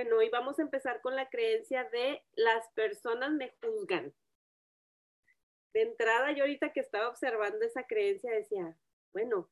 [0.00, 4.14] Bueno, hoy vamos a empezar con la creencia de las personas me juzgan.
[5.74, 8.78] De entrada, yo ahorita que estaba observando esa creencia decía,
[9.12, 9.50] bueno,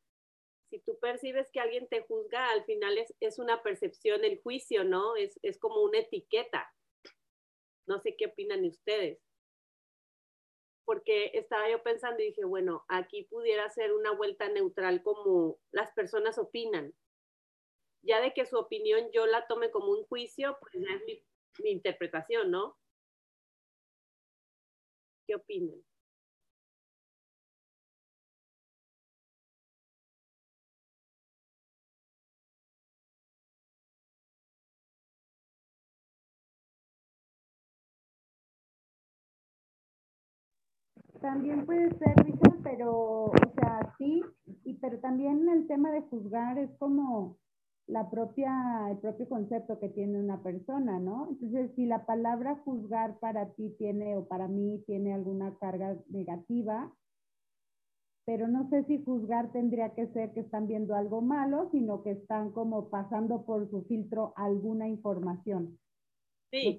[0.70, 5.16] si tú percibes que alguien te juzga, al final es, una percepción, el juicio, ¿no?
[5.16, 6.72] Es, es como una etiqueta.
[7.88, 9.18] No sé qué opinan ustedes.
[10.84, 15.90] Porque estaba yo pensando y dije, bueno, aquí pudiera ser una vuelta neutral como las
[15.90, 16.94] personas opinan
[18.06, 21.70] ya de que su opinión yo la tome como un juicio, pues ya es mi,
[21.70, 22.76] interpretación, ¿no?
[25.26, 25.82] ¿Qué opinan?
[41.20, 42.92] También puede ser, Rita, pero,
[43.24, 44.22] o sea, sí,
[44.64, 47.38] y pero también el tema de juzgar es como,
[47.86, 48.52] la propia,
[48.90, 51.28] el propio concepto que tiene una persona, ¿no?
[51.30, 56.92] Entonces, si la palabra juzgar para ti tiene o para mí tiene alguna carga negativa,
[58.24, 62.10] pero no sé si juzgar tendría que ser que están viendo algo malo, sino que
[62.10, 65.78] están como pasando por su filtro alguna información.
[66.50, 66.76] Sí.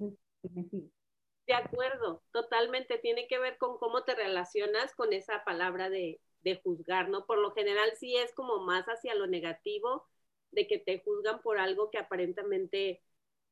[1.46, 2.98] de acuerdo, totalmente.
[2.98, 7.24] Tiene que ver con cómo te relacionas con esa palabra de, de juzgar, ¿no?
[7.24, 10.06] Por lo general sí es como más hacia lo negativo,
[10.52, 13.02] de que te juzgan por algo que aparentemente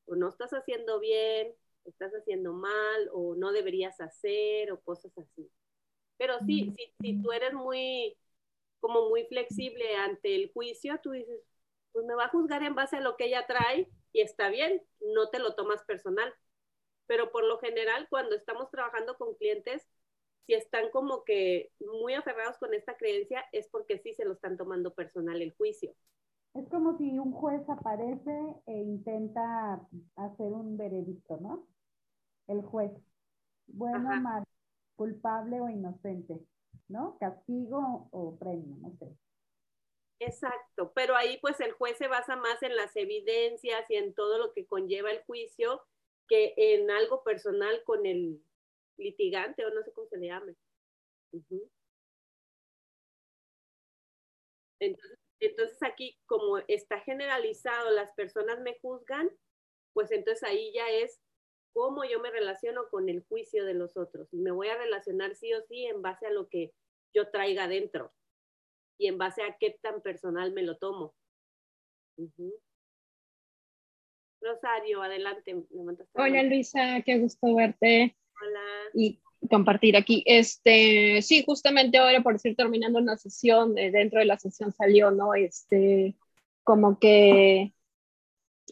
[0.07, 5.51] o no estás haciendo bien, estás haciendo mal o no deberías hacer o cosas así.
[6.17, 8.17] Pero sí, si, si tú eres muy,
[8.81, 11.41] como muy flexible ante el juicio, tú dices,
[11.93, 14.83] pues me va a juzgar en base a lo que ella trae y está bien,
[15.01, 16.33] no te lo tomas personal.
[17.07, 19.87] Pero por lo general, cuando estamos trabajando con clientes,
[20.47, 24.57] si están como que muy aferrados con esta creencia, es porque sí se lo están
[24.57, 25.95] tomando personal el juicio.
[26.57, 31.67] Es como si un juez aparece e intenta hacer un veredicto, ¿no?
[32.47, 32.93] El juez.
[33.67, 34.45] Bueno, mal,
[34.97, 36.41] culpable o inocente,
[36.89, 37.19] ¿no?
[37.19, 39.15] Castigo o premio, no sé.
[40.19, 44.39] Exacto, pero ahí pues el juez se basa más en las evidencias y en todo
[44.39, 45.83] lo que conlleva el juicio
[46.27, 48.43] que en algo personal con el
[48.97, 50.55] litigante o no sé cómo se le llame.
[54.81, 59.31] Entonces, entonces aquí, como está generalizado, las personas me juzgan,
[59.93, 61.21] pues entonces ahí ya es
[61.73, 64.33] cómo yo me relaciono con el juicio de los otros.
[64.33, 66.73] Y me voy a relacionar sí o sí en base a lo que
[67.15, 68.13] yo traiga dentro
[68.99, 71.15] y en base a qué tan personal me lo tomo.
[74.41, 75.55] Rosario, adelante.
[76.15, 78.17] Hola Luisa, qué gusto verte.
[78.41, 78.91] Hola.
[78.95, 79.21] Y
[79.51, 80.23] compartir aquí.
[80.27, 85.11] Este, sí, justamente ahora por decir terminando una sesión, eh, dentro de la sesión salió,
[85.11, 85.35] ¿no?
[85.35, 86.17] Este,
[86.65, 87.73] como que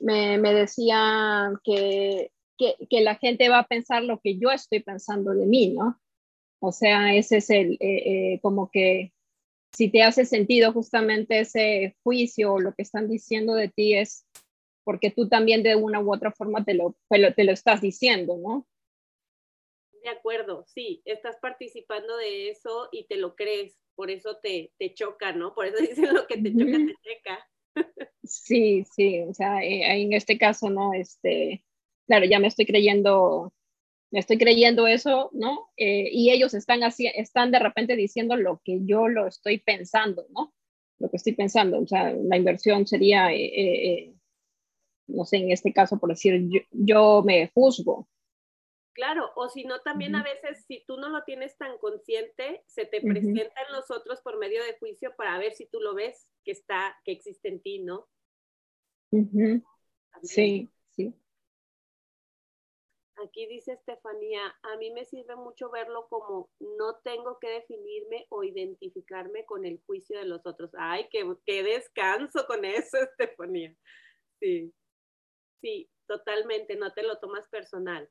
[0.01, 4.81] me, me decía que, que, que, la gente va a pensar lo que yo estoy
[4.81, 6.01] pensando de mí, ¿no?
[6.61, 9.13] O sea, ese es el, eh, eh, como que
[9.73, 14.27] si te hace sentido justamente ese juicio o lo que están diciendo de ti es
[14.85, 18.67] porque tú también de una u otra forma te lo, te lo estás diciendo, ¿no?
[20.05, 24.93] De acuerdo, sí, estás participando de eso y te lo crees, por eso te, te
[24.93, 25.55] choca, ¿no?
[25.55, 27.49] Por eso dicen lo que te choca, te checa.
[28.23, 30.93] Sí, sí, o sea, eh, en este caso, ¿no?
[30.93, 31.65] Este,
[32.07, 33.53] claro, ya me estoy creyendo,
[34.11, 35.71] me estoy creyendo eso, ¿no?
[35.77, 40.27] Eh, y ellos están así, están de repente diciendo lo que yo lo estoy pensando,
[40.31, 40.55] ¿no?
[40.99, 44.15] Lo que estoy pensando, o sea, la inversión sería, eh,
[45.07, 48.07] no sé, en este caso, por decir, yo, yo me juzgo,
[48.95, 52.87] Claro, o si no, también a veces, si tú no lo tienes tan consciente, se
[52.87, 56.31] te presenta en los otros por medio de juicio para ver si tú lo ves
[56.45, 58.09] que está, que existe en ti, ¿no?
[60.23, 61.13] Sí, sí.
[63.25, 68.45] Aquí dice Estefanía, a mí me sirve mucho verlo como no tengo que definirme o
[68.45, 70.71] identificarme con el juicio de los otros.
[70.79, 73.75] Ay, qué, qué descanso con eso, Estefanía.
[74.39, 74.73] Sí,
[75.61, 78.09] sí, totalmente, no te lo tomas personal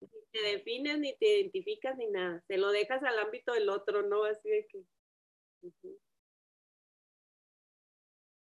[0.00, 2.42] ni te defines, ni te identificas, ni nada.
[2.48, 4.24] Te lo dejas al ámbito del otro, ¿no?
[4.24, 4.84] Así de que.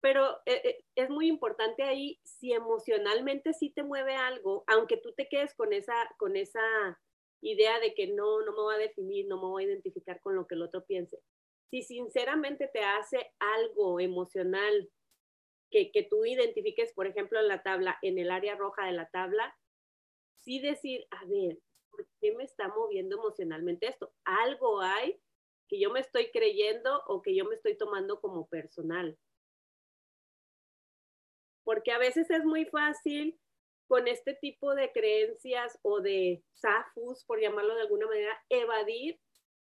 [0.01, 5.13] Pero eh, eh, es muy importante ahí, si emocionalmente sí te mueve algo, aunque tú
[5.13, 6.61] te quedes con esa, con esa
[7.43, 10.37] idea de que no, no me voy a definir, no me voy a identificar con
[10.37, 11.21] lo que el otro piense.
[11.71, 14.89] Si sinceramente te hace algo emocional
[15.71, 19.09] que, que tú identifiques, por ejemplo, en la tabla, en el área roja de la
[19.11, 19.55] tabla,
[20.43, 21.59] sí decir, a ver,
[21.91, 24.13] ¿por qué me está moviendo emocionalmente esto?
[24.25, 25.21] Algo hay
[25.69, 29.19] que yo me estoy creyendo o que yo me estoy tomando como personal.
[31.63, 33.39] Porque a veces es muy fácil
[33.87, 39.21] con este tipo de creencias o de zafus, por llamarlo de alguna manera, evadir,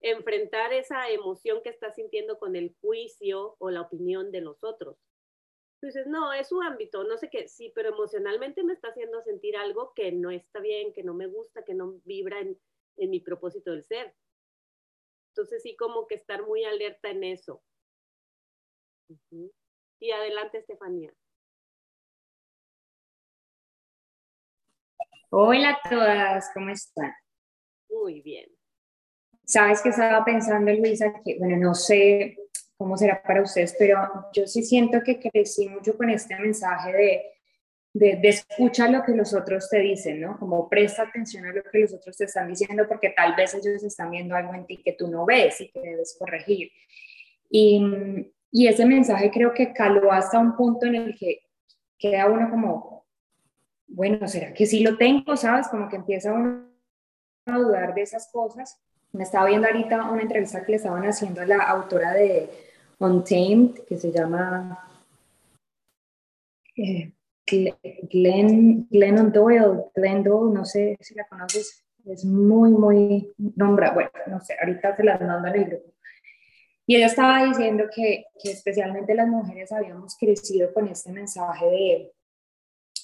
[0.01, 4.97] enfrentar esa emoción que está sintiendo con el juicio o la opinión de los otros.
[5.83, 9.57] Entonces, no, es su ámbito, no sé qué, sí, pero emocionalmente me está haciendo sentir
[9.57, 12.57] algo que no está bien, que no me gusta, que no vibra en,
[12.95, 14.15] mi propósito del ser.
[15.31, 17.61] Entonces, sí, como que estar muy alerta en eso.
[19.99, 21.13] Y adelante, Estefanía.
[25.31, 27.13] Hola a todas, ¿cómo están?
[27.89, 28.49] Muy bien.
[29.43, 32.37] Sabes que estaba pensando, Luisa, que, bueno, no sé
[32.77, 33.97] cómo será para ustedes, pero
[34.33, 37.21] yo sí siento que crecí mucho con este mensaje de,
[37.93, 40.37] de, de escucha lo que los otros te dicen, ¿no?
[40.39, 43.83] Como presta atención a lo que los otros te están diciendo, porque tal vez ellos
[43.83, 46.71] están viendo algo en ti que tú no ves y que debes corregir.
[47.49, 51.41] Y, y ese mensaje creo que caló hasta un punto en el que
[51.97, 53.05] queda uno como,
[53.87, 55.37] bueno, ¿será que sí lo tengo?
[55.37, 55.67] ¿Sabes?
[55.67, 56.69] Como que empieza uno
[57.45, 58.81] a dudar de esas cosas.
[59.13, 62.49] Me estaba viendo ahorita una entrevista que le estaban haciendo a la autora de
[62.99, 64.87] Untamed, que se llama
[66.75, 67.11] eh,
[67.45, 68.87] Glenn,
[69.31, 74.55] Doyle, Glenn Doyle, no sé si la conoces, es muy, muy nombrada, bueno, no sé,
[74.59, 75.93] ahorita se las mando el grupo.
[76.85, 82.13] Y ella estaba diciendo que, que especialmente las mujeres habíamos crecido con este mensaje de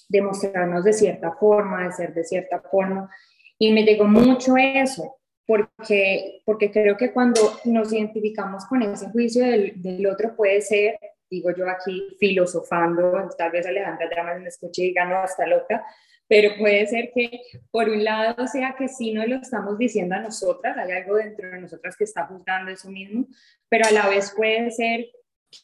[0.09, 3.09] de mostrarnos de cierta forma, de ser de cierta forma.
[3.57, 5.18] Y me llegó mucho eso,
[5.49, 11.49] porque, porque creo que cuando nos identificamos con ese juicio del, otro puede ser, digo
[11.57, 15.83] yo aquí filosofando, tal vez Alejandra ya me escuche y diga, no, hasta loca,
[16.27, 17.41] pero puede ser que
[17.71, 21.49] por un lado sea que sí no lo estamos diciendo a nosotras, hay algo dentro
[21.49, 23.25] de nosotras que está juzgando eso mismo,
[23.69, 25.07] pero a la vez puede ser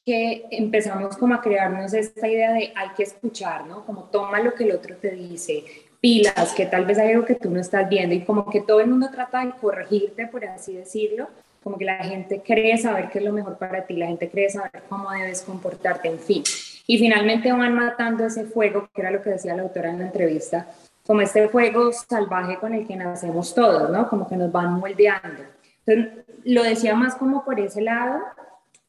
[0.04, 3.86] que empezamos como a crearnos esta idea de hay que escuchar, ¿no?
[3.86, 5.64] Como toma lo que el otro te dice,
[6.06, 8.80] pilas, que tal vez hay algo que tú no estás viendo y como que todo
[8.80, 11.28] el mundo trata de corregirte, por así decirlo,
[11.64, 14.48] como que la gente cree saber qué es lo mejor para ti, la gente cree
[14.48, 16.44] saber cómo debes comportarte, en fin.
[16.86, 20.06] Y finalmente van matando ese fuego, que era lo que decía la autora en la
[20.06, 20.68] entrevista,
[21.08, 24.08] como este fuego salvaje con el que nacemos todos, ¿no?
[24.08, 25.42] Como que nos van moldeando.
[25.88, 28.22] Entonces, lo decía más como por ese lado,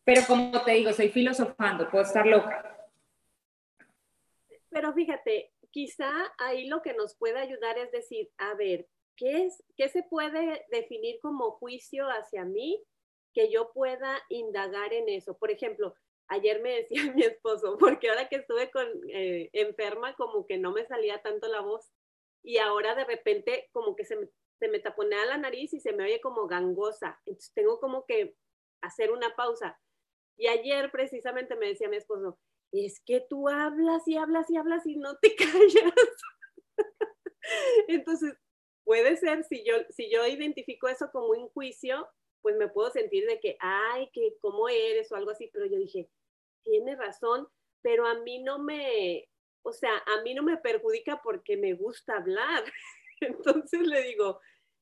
[0.05, 2.77] pero como te digo, soy filosofando, puedo estar loca.
[4.69, 9.63] Pero fíjate, quizá ahí lo que nos puede ayudar es decir, a ver, ¿qué, es,
[9.77, 12.83] qué se puede definir como juicio hacia mí
[13.35, 15.37] que yo pueda indagar en eso?
[15.37, 15.95] Por ejemplo,
[16.29, 20.73] ayer me decía mi esposo, porque ahora que estuve con, eh, enferma, como que no
[20.73, 21.93] me salía tanto la voz
[22.43, 25.93] y ahora de repente como que se me, se me taponea la nariz y se
[25.93, 27.21] me oye como gangosa.
[27.27, 28.35] Entonces tengo como que
[28.81, 29.79] hacer una pausa.
[30.39, 32.39] Y ayer precisamente me decía mi esposo,
[32.73, 35.95] es que tú hablas y hablas y hablas y no te callas.
[37.89, 38.35] Entonces,
[38.85, 42.09] puede ser, si yo, si yo identifico eso como un juicio,
[42.43, 45.79] pues me puedo sentir de que, ay, que cómo eres o algo así, pero yo
[45.79, 46.09] dije,
[46.63, 47.49] tiene razón,
[47.83, 49.29] pero a mí no me,
[49.63, 52.65] o sea, a mí no me perjudica porque me gusta hablar.
[53.21, 54.41] Entonces le digo,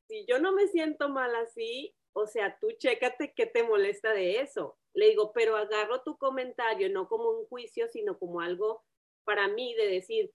[0.08, 4.40] si yo no me siento mal así, o sea, tú chécate qué te molesta de
[4.40, 4.78] eso.
[4.94, 8.82] Le digo, pero agarro tu comentario no como un juicio, sino como algo
[9.24, 10.32] para mí de decir,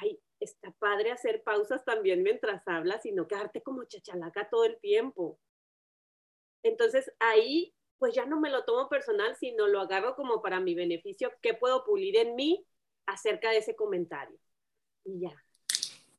[0.00, 4.78] ay, está padre hacer pausas también mientras hablas y no quedarte como chachalaca todo el
[4.80, 5.38] tiempo.
[6.62, 10.74] Entonces ahí, pues ya no me lo tomo personal, sino lo agarro como para mi
[10.74, 12.66] beneficio, qué puedo pulir en mí
[13.06, 14.38] acerca de ese comentario.
[15.04, 15.44] Y ya.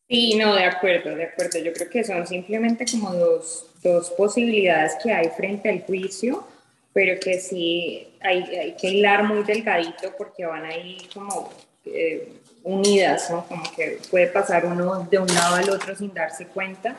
[0.09, 1.59] Sí, no, de acuerdo, de acuerdo.
[1.59, 6.45] Yo creo que son simplemente como dos, dos posibilidades que hay frente al juicio
[6.93, 11.51] pero que sí hay, hay que hilar muy delgadito porque van ahí como
[11.85, 13.45] eh, unidas, ¿no?
[13.47, 16.95] Como que puede pasar uno de un lado al otro sin darse cuenta,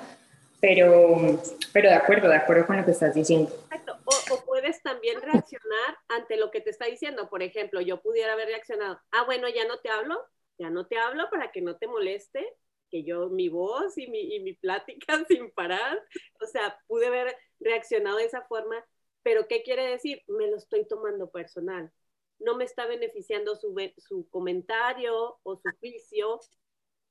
[0.61, 1.41] pero,
[1.73, 3.51] pero de acuerdo, de acuerdo con lo que estás diciendo.
[3.65, 3.97] Exacto.
[4.05, 7.29] O, o, puedes también reaccionar ante lo que te está diciendo.
[7.31, 10.21] Por ejemplo, yo pudiera haber reaccionado, ah, bueno, ya no te hablo,
[10.59, 12.47] ya no te hablo para que no te moleste,
[12.91, 16.03] que yo, mi voz y mi, y mi plática sin parar,
[16.41, 18.85] o sea, pude haber reaccionado de esa forma
[19.25, 20.23] pero ¿qué quiere decir?
[20.29, 21.91] Me lo estoy tomando personal.
[22.39, 26.41] No me está beneficiando su, su comentario o su juicio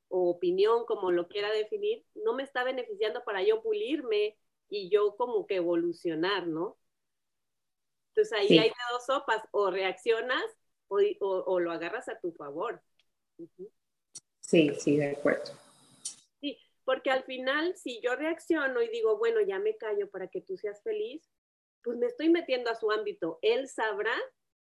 [0.09, 4.37] o opinión, como lo quiera definir, no me está beneficiando para yo pulirme
[4.69, 6.77] y yo como que evolucionar, ¿no?
[8.09, 10.43] Entonces ahí hay dos sopas, o reaccionas
[10.87, 12.79] o, o, lo agarras a tu favor.
[14.39, 15.51] Sí, sí, de acuerdo.
[16.39, 20.41] Sí, porque al final, si yo reacciono y digo, bueno, ya me callo para que
[20.41, 21.27] tú seas feliz,
[21.83, 23.39] pues me estoy metiendo a su ámbito.
[23.41, 24.15] Él sabrá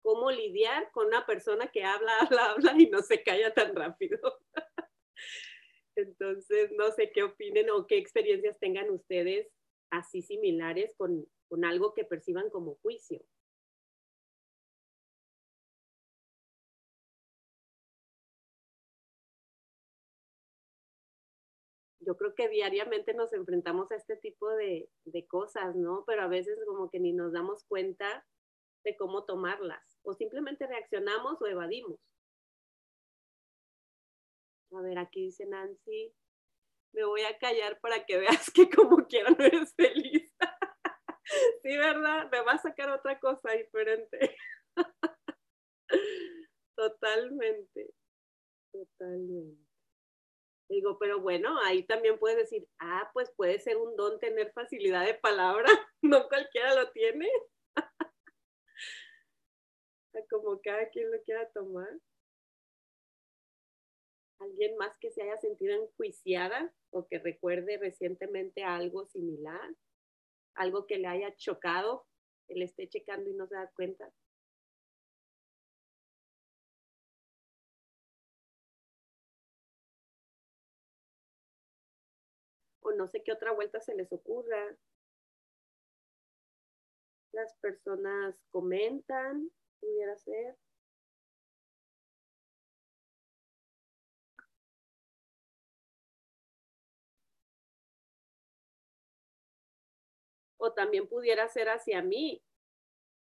[0.01, 4.19] cómo lidiar con una persona que habla, habla, habla y no se calla tan rápido.
[5.95, 9.49] Entonces, no sé qué opinen o qué experiencias tengan ustedes
[9.91, 13.21] así similares con, con algo que perciban como juicio.
[22.01, 26.03] Yo creo que diariamente nos enfrentamos a este tipo de, de, cosas, ¿no?
[26.05, 28.25] Pero a veces como que ni nos damos cuenta
[28.83, 31.99] de cómo tomarlas o simplemente reaccionamos o evadimos.
[34.73, 36.13] A ver, aquí dice Nancy,
[36.93, 40.33] me voy a callar para que veas que como quiera no eres feliz.
[41.63, 42.29] sí, ¿verdad?
[42.31, 44.35] Me va a sacar otra cosa diferente.
[46.75, 47.93] totalmente,
[48.71, 49.70] totalmente.
[50.71, 55.05] Digo, pero bueno, ahí también puedes decir, ah, pues puede ser un don tener facilidad
[55.05, 55.65] de palabra,
[56.01, 57.29] no cualquiera lo tiene.
[60.29, 61.89] Como cada quien lo quiera tomar.
[64.39, 69.75] ¿Alguien más que se haya sentido enjuiciada o que recuerde recientemente algo similar?
[70.55, 72.07] Algo que le haya chocado,
[72.47, 74.09] que le esté checando y no se da cuenta.
[82.91, 84.77] No sé qué otra vuelta se les ocurra.
[87.33, 90.57] Las personas comentan, pudiera ser.
[100.57, 102.43] O también pudiera ser hacia mí.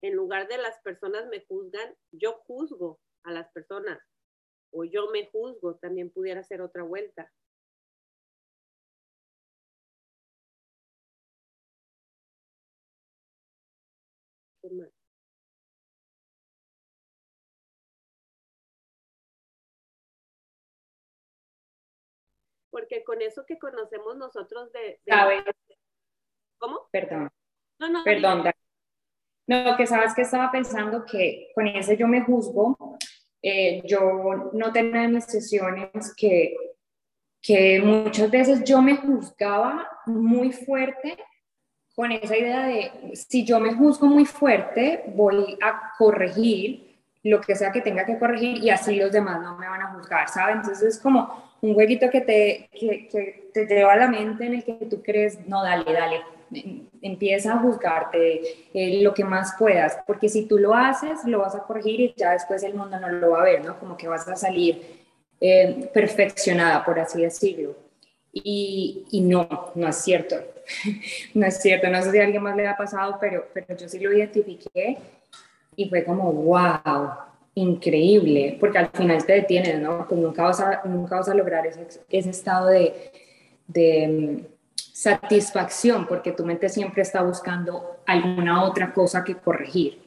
[0.03, 3.99] En lugar de las personas me juzgan, yo juzgo a las personas.
[4.71, 7.31] O yo me juzgo, también pudiera ser otra vuelta.
[22.69, 24.99] Porque con eso que conocemos nosotros de...
[26.57, 26.87] ¿Cómo?
[26.91, 27.29] Perdón.
[27.79, 28.03] No, no.
[28.03, 28.43] Perdón.
[29.47, 32.97] No, que sabes que estaba pensando que con ese yo me juzgo,
[33.41, 36.55] eh, yo no tenía mis sesiones que,
[37.41, 41.17] que muchas veces yo me juzgaba muy fuerte
[41.95, 47.55] con esa idea de si yo me juzgo muy fuerte, voy a corregir lo que
[47.55, 50.57] sea que tenga que corregir y así los demás no me van a juzgar, ¿sabes?
[50.57, 54.63] Entonces es como un jueguito que te, que, te lleva a la mente en el
[54.63, 56.21] que tú crees, no, dale, dale,
[57.01, 58.41] empieza a juzgarte
[58.73, 62.13] eh, lo que más puedas, porque si tú lo haces, lo vas a corregir y
[62.15, 63.79] ya después el mundo no lo va a ver, ¿no?
[63.79, 65.05] Como que vas a salir
[65.39, 67.84] eh, perfeccionada, por así decirlo.
[68.37, 70.35] Y, y, no, no es cierto.
[71.33, 71.87] no es cierto.
[71.87, 74.97] No sé si a alguien más le ha pasado, pero, pero yo sí lo identifiqué
[75.77, 77.11] y fue como, wow,
[77.55, 80.05] increíble, porque al final te detienes, ¿no?
[80.07, 83.11] Pues nunca vas a, nunca vas a lograr ese, ese estado de,
[83.67, 90.01] de mm, satisfacción, porque tu mente siempre está buscando alguna otra cosa que corregir.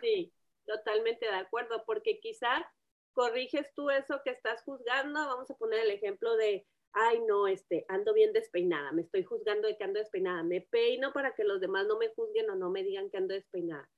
[0.00, 0.32] Sí,
[0.66, 2.66] totalmente de acuerdo, porque quizá
[3.12, 7.84] corriges tú eso que estás juzgando, vamos a poner el ejemplo de ay, no, este,
[7.88, 11.60] ando bien despeinada, me estoy juzgando de que ando despeinada, me peino para que los
[11.60, 13.88] demás no me juzguen o no me digan que ando despeinada.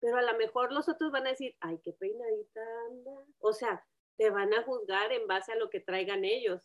[0.00, 2.60] Pero a lo mejor los otros van a decir, ay, qué peinadita
[2.90, 3.24] anda.
[3.38, 3.84] O sea,
[4.16, 6.62] te van a juzgar en base a lo que traigan ellos.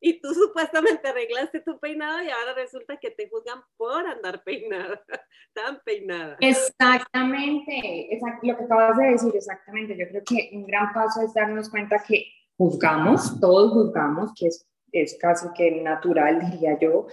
[0.00, 5.02] Y tú supuestamente arreglaste tu peinado y ahora resulta que te juzgan por andar peinada,
[5.54, 6.36] tan peinada.
[6.40, 9.96] Exactamente, lo que acabas de decir, exactamente.
[9.96, 14.68] Yo creo que un gran paso es darnos cuenta que juzgamos, todos juzgamos, que es
[14.92, 17.06] es casi que natural, diría yo,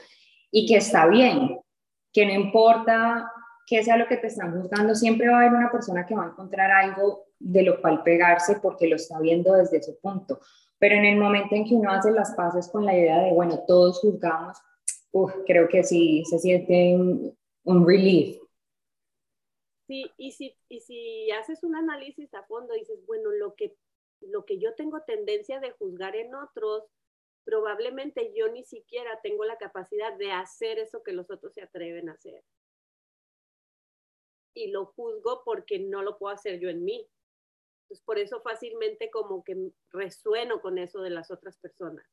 [0.52, 1.60] y que está bien,
[2.12, 3.32] que no importa
[3.66, 6.26] qué sea lo que te están juzgando, siempre va a haber una persona que va
[6.26, 10.40] a encontrar algo de lo cual pegarse porque lo está viendo desde ese punto.
[10.80, 13.64] Pero en el momento en que uno hace las paces con la idea de, bueno,
[13.68, 14.58] todos juzgamos,
[15.46, 18.38] creo que sí se siente un, un relief.
[19.88, 23.76] Sí, y si, y si haces un análisis a fondo, dices, bueno, lo que,
[24.22, 26.84] lo que yo tengo tendencia de juzgar en otros,
[27.44, 32.10] probablemente yo ni siquiera tengo la capacidad de hacer eso que los otros se atreven
[32.10, 32.44] a hacer.
[34.54, 37.08] Y lo juzgo porque no lo puedo hacer yo en mí.
[37.84, 42.06] Entonces, por eso fácilmente como que resueno con eso de las otras personas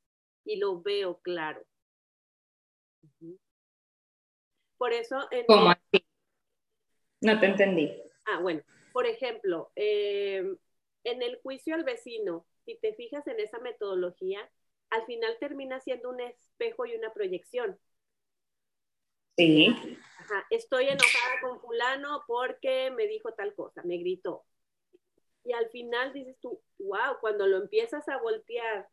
[0.46, 1.62] y lo veo claro.
[4.78, 5.16] Por eso...
[5.46, 6.06] ¿Cómo así?
[7.20, 7.92] No te entendí.
[8.26, 10.56] Ah, bueno, por ejemplo, em,
[11.04, 14.50] en el juicio al vecino, si te fijas en esa metodología,
[14.90, 17.78] al final termina siendo un espejo y una proyección.
[19.36, 19.98] Sí.
[20.18, 20.46] Ajá.
[20.50, 24.44] Estoy enojada con fulano porque me dijo tal cosa, me gritó.
[25.44, 28.88] Y al final dices tú, wow, cuando lo empiezas a voltear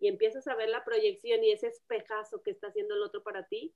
[0.00, 3.46] y empiezas a ver la proyección y ese espejazo que está haciendo el otro para
[3.46, 3.74] ti,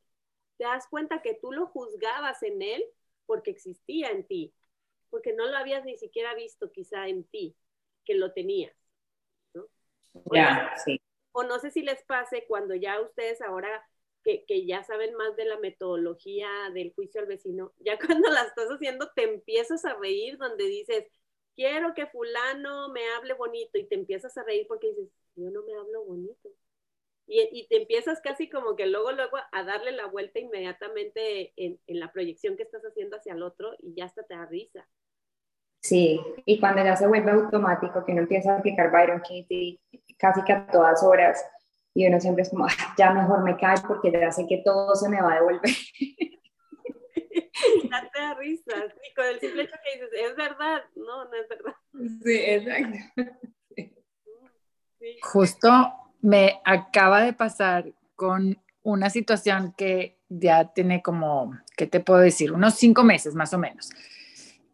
[0.56, 2.84] te das cuenta que tú lo juzgabas en él
[3.26, 4.54] porque existía en ti,
[5.10, 7.56] porque no lo habías ni siquiera visto quizá en ti,
[8.04, 8.74] que lo tenías.
[9.54, 9.68] ¿no?
[10.32, 11.00] Ya, sí.
[11.38, 13.86] O no sé si les pase cuando ya ustedes ahora
[14.24, 18.44] que, que, ya saben más de la metodología del juicio al vecino, ya cuando la
[18.44, 21.04] estás haciendo te empiezas a reír donde dices,
[21.54, 25.62] quiero que fulano me hable bonito y te empiezas a reír porque dices, yo no
[25.64, 26.48] me hablo bonito.
[27.26, 31.78] Y, y, te empiezas casi como que luego, luego a darle la vuelta inmediatamente en,
[31.86, 34.88] en, la proyección que estás haciendo hacia el otro y ya hasta te da risa.
[35.82, 39.78] Sí, y cuando ya se vuelve automático, que uno empieza a aplicar Byron Katie
[40.18, 41.44] casi que a todas horas,
[41.94, 44.94] y uno siempre es como, ah, ya mejor me cae porque ya sé que todo
[44.94, 45.62] se me va a devolver.
[47.90, 48.72] ya te da risa,
[49.08, 51.74] y con el simple hecho que dices, es verdad, no, no es verdad.
[52.22, 52.98] Sí, exacto.
[54.98, 55.16] Sí.
[55.22, 55.70] Justo
[56.20, 62.52] me acaba de pasar con una situación que ya tiene como, ¿qué te puedo decir?
[62.52, 63.90] Unos cinco meses más o menos,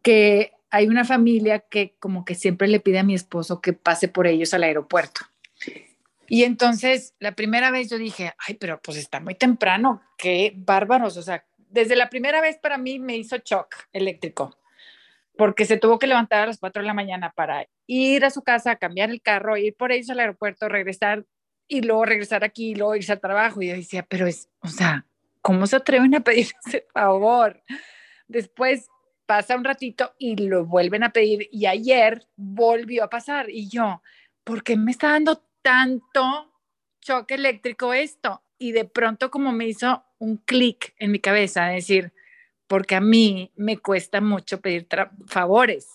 [0.01, 4.07] que hay una familia que como que siempre le pide a mi esposo que pase
[4.07, 5.21] por ellos al aeropuerto.
[6.33, 11.15] Y entonces la primera vez yo dije, ay, pero pues está muy temprano, qué bárbaros,
[11.15, 14.57] o sea, desde la primera vez para mí me hizo shock eléctrico,
[15.37, 18.41] porque se tuvo que levantar a las 4 de la mañana para ir a su
[18.41, 21.23] casa, cambiar el carro, ir por ellos al aeropuerto, regresar
[21.67, 23.61] y luego regresar aquí y luego irse al trabajo.
[23.61, 25.05] Y yo decía, pero es, o sea,
[25.39, 27.61] ¿cómo se atreven a pedir ese favor?
[28.27, 28.87] Después
[29.27, 34.01] pasa un ratito y lo vuelven a pedir y ayer volvió a pasar y yo,
[34.43, 36.53] ¿por qué me está dando tanto
[37.01, 38.43] choque eléctrico esto?
[38.59, 42.13] Y de pronto como me hizo un clic en mi cabeza, decir,
[42.67, 44.87] porque a mí me cuesta mucho pedir
[45.27, 45.89] favores.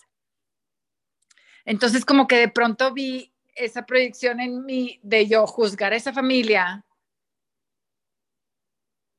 [1.65, 6.13] Entonces como que de pronto vi esa proyección en mí de yo juzgar a esa
[6.13, 6.85] familia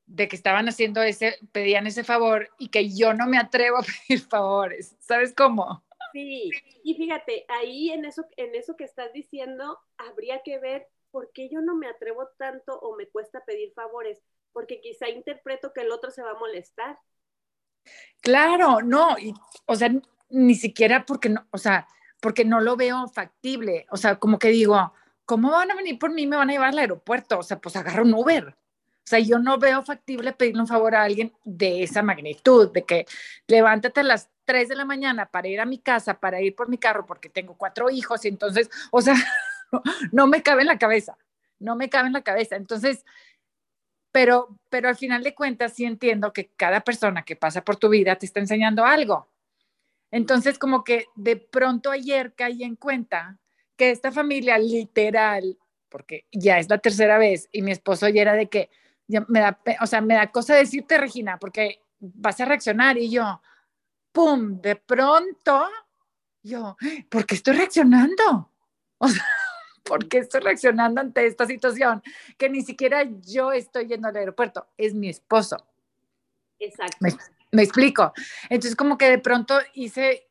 [0.10, 3.84] de que estaban haciendo ese, pedían ese favor y que yo no me atrevo a
[4.08, 4.95] pedir favores.
[5.00, 5.84] ¿Sabes cómo?
[6.13, 6.52] Sí,
[6.84, 11.50] y fíjate, ahí en eso, en eso que estás diciendo, habría que ver por qué
[11.50, 15.91] yo no me atrevo tanto o me cuesta pedir favores, porque quizá interpreto que el
[15.91, 17.00] otro se va a molestar.
[18.22, 19.34] Claro, no, y,
[19.65, 19.89] o sea,
[20.30, 21.88] ni siquiera porque no, o sea,
[22.19, 23.86] porque no lo veo factible.
[23.91, 24.93] O sea, como que digo,
[25.26, 26.28] ¿cómo van a venir por mí?
[26.28, 27.39] Me van a llevar al aeropuerto.
[27.39, 28.56] O sea, pues agarro un Uber.
[29.10, 32.84] O sea, yo no veo factible pedirle un favor a alguien de esa magnitud, de
[32.84, 33.08] que
[33.48, 36.69] levántate a las 3 de la mañana para ir a mi casa, para ir por
[36.69, 39.15] mi carro, porque tengo cuatro hijos, y entonces, o sea,
[40.12, 41.17] no, me cabe en la cabeza,
[41.58, 42.56] no me cabe en la cabeza.
[42.56, 43.04] Entonces,
[44.12, 47.89] pero, pero al final de cuentas sí entiendo que cada persona que pasa por tu
[47.89, 49.28] vida te está enseñando algo.
[50.12, 53.39] Entonces, como que de pronto ayer caí en cuenta
[53.76, 55.58] que esta familia literal,
[55.89, 58.69] porque ya es la tercera vez, y mi esposo ayer era de que,
[59.10, 63.10] ya me da, o sea, me da cosa decirte, Regina, porque vas a reaccionar y
[63.10, 63.41] yo,
[64.12, 64.62] ¡pum!
[64.62, 65.67] De pronto,
[66.43, 66.78] yo,
[67.10, 68.52] ¿por qué estoy reaccionando?
[69.00, 69.26] O sea,
[69.84, 72.04] ¿por qué estoy reaccionando ante esta situación?
[72.38, 75.58] Que ni siquiera yo estoy yendo al aeropuerto, es mi esposo.
[76.60, 76.98] Exacto.
[77.52, 78.13] Me explico.
[78.43, 80.28] Entonces, como que de pronto hice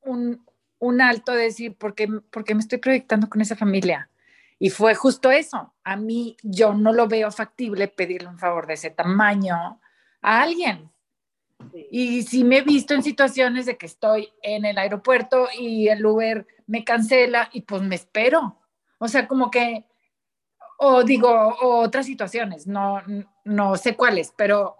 [0.00, 0.44] un,
[0.80, 4.10] un alto de decir, ¿por qué, ¿por qué me estoy proyectando con esa familia?
[4.58, 5.74] Y fue justo eso.
[5.84, 9.80] A mí, yo no lo veo factible pedirle un favor de ese tamaño
[10.20, 10.90] a alguien.
[11.72, 11.88] Sí.
[11.90, 16.04] Y sí me he visto en situaciones de que estoy en el aeropuerto y el
[16.04, 18.58] Uber me cancela y pues me espero.
[18.98, 19.86] O sea, como que,
[20.78, 23.02] o digo, o otras situaciones, no,
[23.44, 24.76] no sé cuáles, pero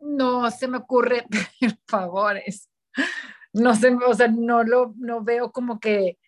[0.00, 1.26] no se me ocurre
[1.60, 2.68] pedir favores.
[3.52, 6.18] No sé, o sea, no lo no veo como que,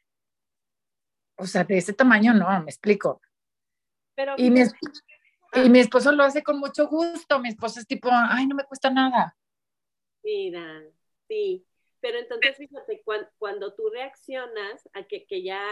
[1.39, 3.21] o sea, de ese tamaño no, me explico.
[4.15, 4.63] Pero, y, mi,
[5.55, 7.39] y mi esposo lo hace con mucho gusto.
[7.39, 9.37] Mi esposo es tipo, ay, no me cuesta nada.
[10.23, 10.83] Mira,
[11.29, 11.65] sí.
[12.01, 15.65] Pero entonces, fíjate, cuando, cuando tú reaccionas a que, que, ya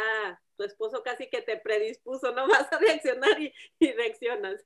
[0.57, 4.65] tu esposo casi que te predispuso, no vas a reaccionar y, y reaccionas.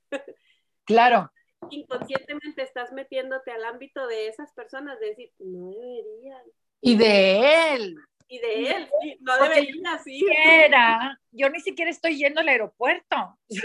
[0.85, 1.31] Claro,
[1.69, 6.41] inconscientemente estás metiéndote al ámbito de esas personas, de decir, no deberían.
[6.81, 7.97] Y de él.
[8.31, 10.19] Y de él, sí, no debería, sí.
[10.19, 13.37] Siquiera, yo ni siquiera estoy yendo al aeropuerto.
[13.49, 13.59] Sí.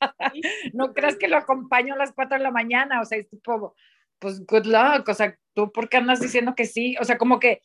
[0.74, 3.74] no creas que lo acompaño a las 4 de la mañana, o sea, es tipo,
[4.18, 7.40] pues good luck, o sea, tú por qué andas diciendo que sí, o sea, como
[7.40, 7.62] que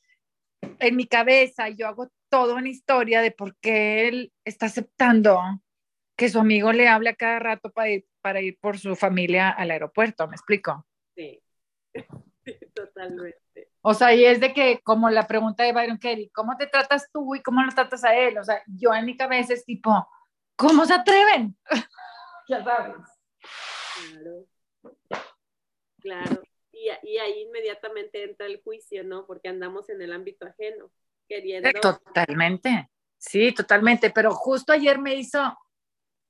[0.79, 5.41] en mi cabeza yo hago toda una historia de por qué él está aceptando
[6.15, 9.49] que su amigo le hable a cada rato para ir, para ir por su familia
[9.49, 10.87] al aeropuerto, ¿me explico?
[11.17, 11.43] Sí,
[12.73, 13.42] totalmente.
[13.85, 17.11] O sea, y es de que, como la pregunta de Byron Kelly, ¿cómo te tratas
[17.11, 18.37] tú y cómo lo tratas a él?
[18.37, 20.07] O sea, yo en mi cabeza es tipo,
[20.55, 21.57] ¿cómo se atreven?
[22.47, 22.95] ya sabes.
[24.09, 24.45] Claro.
[25.99, 26.41] Claro.
[26.71, 29.25] Y, y, ahí inmediatamente entra el juicio, ¿no?
[29.25, 30.89] Porque andamos en el ámbito ajeno,
[31.27, 31.69] queriendo.
[31.81, 32.89] Totalmente.
[33.17, 34.11] Sí, totalmente.
[34.11, 35.57] Pero justo ayer me hizo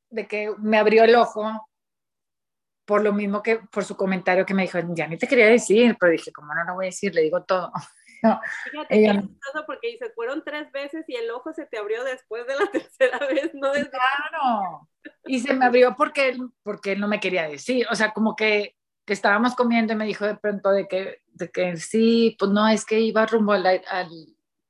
[0.10, 1.68] de que me abrió el ojo
[2.86, 5.96] por lo mismo que por su comentario que me dijo, ya ni te quería decir,
[6.00, 7.72] pero dije, como no lo voy a decir, le digo todo.
[8.72, 9.22] Fíjate, Ella,
[9.66, 13.20] porque dice, fueron tres veces y el ojo se te abrió después de la tercera
[13.20, 13.90] vez, no desde...
[13.90, 14.90] Claro,
[15.26, 18.36] y se me abrió porque él, porque él no me quería decir, o sea, como
[18.36, 22.52] que, que estábamos comiendo y me dijo de pronto de que, de que sí, pues
[22.52, 23.82] no, es que iba rumbo a la,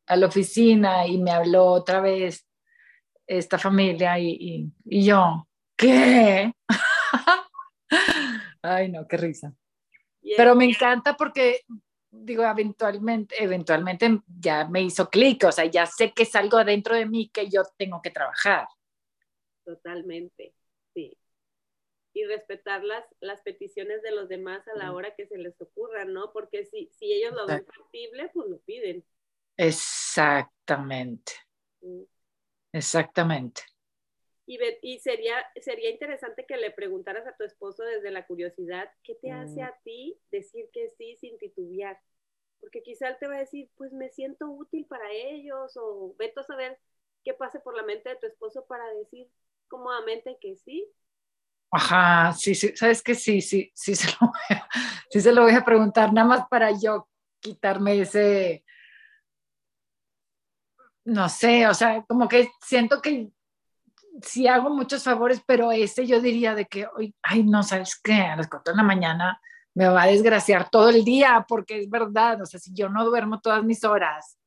[0.07, 2.47] a la oficina y me habló otra vez
[3.27, 5.47] esta familia y, y, y yo,
[5.77, 6.53] ¿qué?
[8.61, 9.53] Ay, no, qué risa.
[10.37, 11.61] Pero me encanta porque,
[12.09, 16.95] digo, eventualmente, eventualmente ya me hizo clic, o sea, ya sé que es algo dentro
[16.95, 18.67] de mí que yo tengo que trabajar.
[19.65, 20.53] Totalmente,
[20.93, 21.17] sí.
[22.13, 26.05] Y respetar las, las peticiones de los demás a la hora que se les ocurra,
[26.05, 26.31] ¿no?
[26.31, 29.03] Porque si, si ellos lo ven factible, pues lo piden.
[29.57, 31.33] Exactamente.
[32.71, 33.63] Exactamente.
[34.53, 39.15] Y, y, sería, sería interesante que le preguntaras a tu esposo desde la curiosidad, ¿qué
[39.15, 39.65] te hace mm.
[39.65, 41.99] a ti decir que sí sin titubear?
[42.59, 46.39] Porque quizá él te va a decir, pues me siento útil para ellos, o vete
[46.39, 46.79] a saber
[47.23, 49.27] qué pase por la mente de tu esposo para decir
[49.67, 50.87] cómodamente que sí.
[51.71, 54.69] Ajá, sí, sí, sabes que sí, sí, sí se, lo voy a,
[55.09, 58.63] sí se lo voy a preguntar, nada más para yo quitarme ese,
[61.05, 63.31] no sé, o sea, como que siento que
[64.21, 66.87] sí hago muchos favores, pero ese yo diría de que,
[67.23, 68.13] ay, no, ¿sabes qué?
[68.13, 69.41] A las 4 de la mañana
[69.73, 73.05] me va a desgraciar todo el día, porque es verdad, o sea, si yo no
[73.05, 74.37] duermo todas mis horas.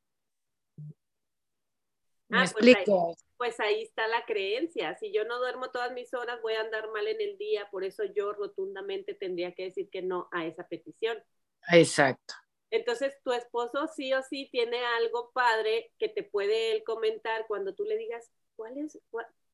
[2.28, 3.16] ¿Me ah, pues explico?
[3.36, 4.96] pues ahí está la creencia.
[4.98, 7.84] Si yo no duermo todas mis horas, voy a andar mal en el día, por
[7.84, 11.22] eso yo rotundamente tendría que decir que no a esa petición.
[11.70, 12.34] Exacto.
[12.70, 17.74] Entonces, tu esposo sí o sí tiene algo padre que te puede él comentar cuando
[17.74, 18.98] tú le digas, ¿cuál es,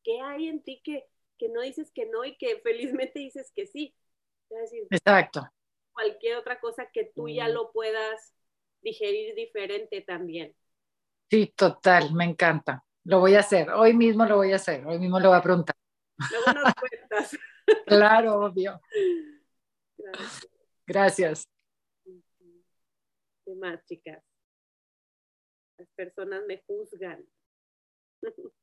[0.02, 1.06] qué hay en ti que,
[1.38, 3.94] que no dices que no y que felizmente dices que sí?
[4.90, 5.48] Exacto.
[5.92, 7.52] Cualquier otra cosa que tú ya mm.
[7.52, 8.34] lo puedas
[8.80, 10.54] digerir diferente también.
[11.30, 12.84] Sí, total, me encanta.
[13.04, 15.42] Lo voy a hacer, hoy mismo lo voy a hacer, hoy mismo lo voy a
[15.42, 15.76] preguntar.
[16.30, 17.38] Luego nos cuentas.
[17.86, 18.80] claro, obvio.
[19.96, 20.48] Gracias.
[20.86, 21.48] Gracias.
[23.44, 24.22] ¿Qué más, chicas?
[25.78, 27.24] Las personas me juzgan.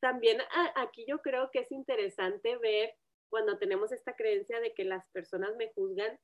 [0.00, 0.38] También
[0.76, 2.94] aquí yo creo que es interesante ver
[3.28, 6.18] cuando tenemos esta creencia de que las personas me juzgan,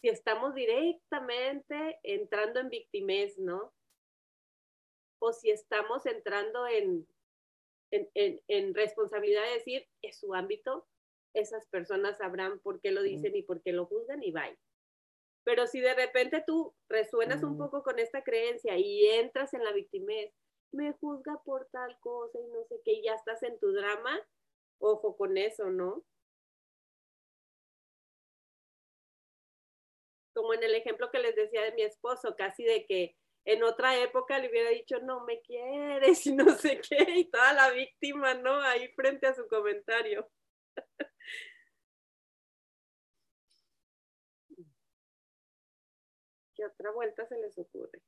[0.00, 3.72] si estamos directamente entrando en victimez, ¿no?
[5.20, 7.06] O si estamos entrando en,
[7.90, 10.86] en, en, en responsabilidad de decir, es su ámbito,
[11.34, 14.58] esas personas sabrán por qué lo dicen y por qué lo juzgan y bye.
[15.44, 19.72] Pero si de repente tú resuenas un poco con esta creencia y entras en la
[19.72, 20.32] victimez,
[20.72, 24.18] me juzga por tal cosa y no sé qué, ya estás en tu drama,
[24.78, 26.04] ojo con eso, ¿no?
[30.34, 33.96] Como en el ejemplo que les decía de mi esposo, casi de que en otra
[33.98, 38.34] época le hubiera dicho, no me quieres y no sé qué, y toda la víctima,
[38.34, 38.60] ¿no?
[38.60, 40.28] Ahí frente a su comentario.
[46.54, 48.02] ¿Qué otra vuelta se les ocurre?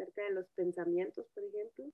[0.00, 1.92] Acerca de los pensamientos, por ejemplo.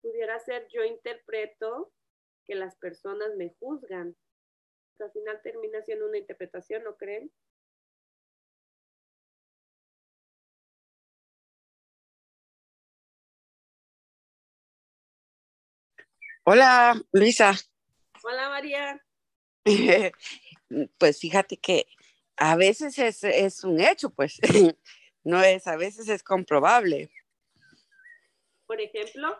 [0.00, 1.92] Pudiera ser yo interpreto
[2.46, 4.16] que las personas me juzgan.
[4.98, 7.30] Al final termina siendo una interpretación, ¿no creen?
[16.44, 17.52] Hola, Luisa.
[18.22, 19.04] Hola, María.
[20.98, 21.86] pues fíjate que
[22.36, 24.40] a veces es, un hecho, pues
[25.24, 27.10] no es, a veces es comprobable.
[28.66, 29.36] Por ejemplo.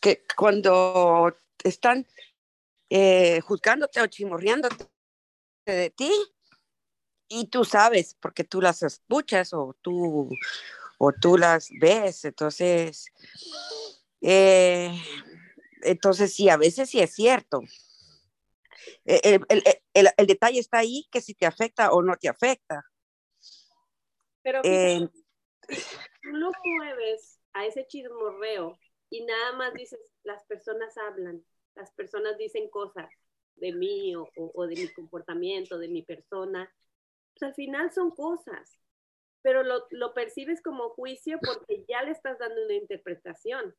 [0.00, 2.06] que cuando están
[2.88, 4.86] eh, juzgándote o chimorreándote
[5.66, 6.10] de ti
[7.28, 10.30] y tú sabes porque tú las escuchas o tú
[10.98, 13.12] o tú las ves, entonces
[14.20, 14.92] eh,
[15.82, 17.62] entonces, sí, a veces sí es cierto.
[19.04, 19.40] E,
[19.94, 22.84] el, detalle está ahí, que si te afecta o no te afecta.
[24.42, 25.08] Pero eh,
[26.22, 28.78] tú lo mueves a ese chismorreo
[29.10, 33.10] y nada más dices, las personas hablan, las personas dicen cosas,
[33.56, 36.72] de mí o, o de mi comportamiento, de mi persona,
[37.34, 38.78] pues al final son cosas,
[39.42, 43.74] pero lo, lo, percibes como juicio porque ya le estás dando una interpretación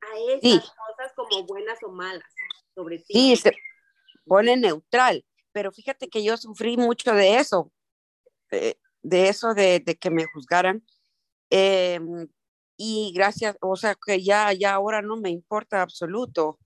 [0.00, 2.28] a esas cosas como buenas o malas
[2.74, 3.14] sobre ti.
[3.14, 3.52] Sí, se
[4.26, 7.72] pone neutral, pero fíjate que yo sufrí mucho de eso,
[8.50, 8.78] de,
[9.28, 10.84] eso de, que me juzgaran.
[11.50, 12.00] Eh,
[12.76, 16.58] y gracias, o sea, que ya, ya ahora no me importa absoluto.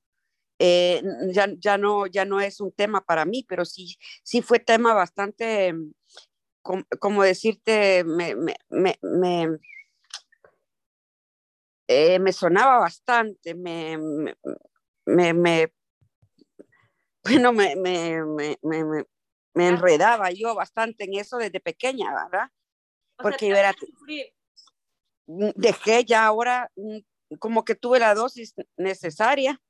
[0.61, 4.59] Eh, ya, ya, no, ya no es un tema para mí, pero sí, sí fue
[4.59, 5.75] tema bastante
[6.99, 8.55] como, decirte, me, me,
[9.01, 9.59] me,
[11.87, 13.97] eh, me, sonaba bastante, me,
[15.07, 15.73] me, me
[17.29, 18.25] bueno, me, me,
[18.63, 19.05] me,
[19.55, 22.51] me, enredaba yo bastante en eso desde pequeña, ¿verdad?
[23.17, 23.75] Porque yo era,
[25.27, 26.99] mm, dejé ya ahora, mm,
[27.39, 29.61] como que tuve la dosis necesaria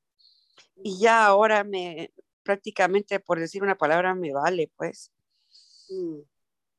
[0.76, 5.10] y ya ahora me, prácticamente por decir una palabra, me vale, pues.
[5.88, 6.20] Mm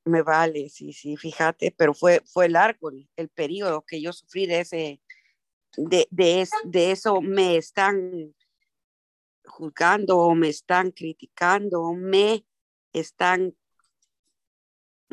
[0.09, 4.61] me vale, sí, sí, fíjate, pero fue, fue largo el, periodo que yo sufrí de
[4.61, 5.01] ese,
[5.77, 8.33] de, de, de eso me están
[9.49, 12.45] juzgando, me están criticando, me
[12.93, 13.55] están,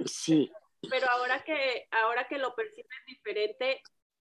[0.05, 0.51] sí.
[0.89, 3.83] Pero ahora que, ahora que lo percibes diferente,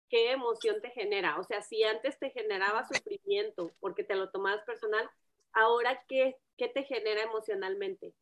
[0.09, 1.39] ¿qué emoción te genera?
[1.39, 5.09] O sea, si antes te generaba sufrimiento porque te lo tomabas personal,
[5.53, 8.15] ahora qué, qué te genera emocionalmente?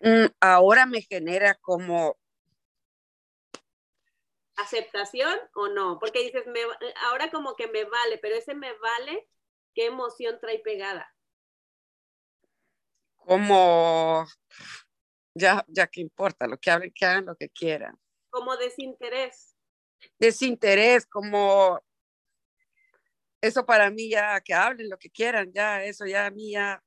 [0.00, 2.16] Mm, ahora me genera como...
[4.56, 5.98] ¿Aceptación o no?
[5.98, 6.60] Porque dices, me,
[7.06, 9.26] ahora como que me vale, pero ese me vale,
[9.74, 11.10] ¿qué emoción trae pegada?
[13.16, 14.26] Como,
[15.34, 17.98] ya, ya que importa, lo que hablen, que hagan lo que quieran.
[18.30, 19.56] Como desinterés.
[20.18, 21.82] Desinterés, como
[23.40, 26.82] eso para mí ya, que hablen lo que quieran, ya, eso ya a mí ya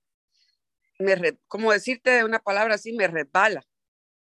[0.99, 3.63] me como decirte una palabra así, me resbala.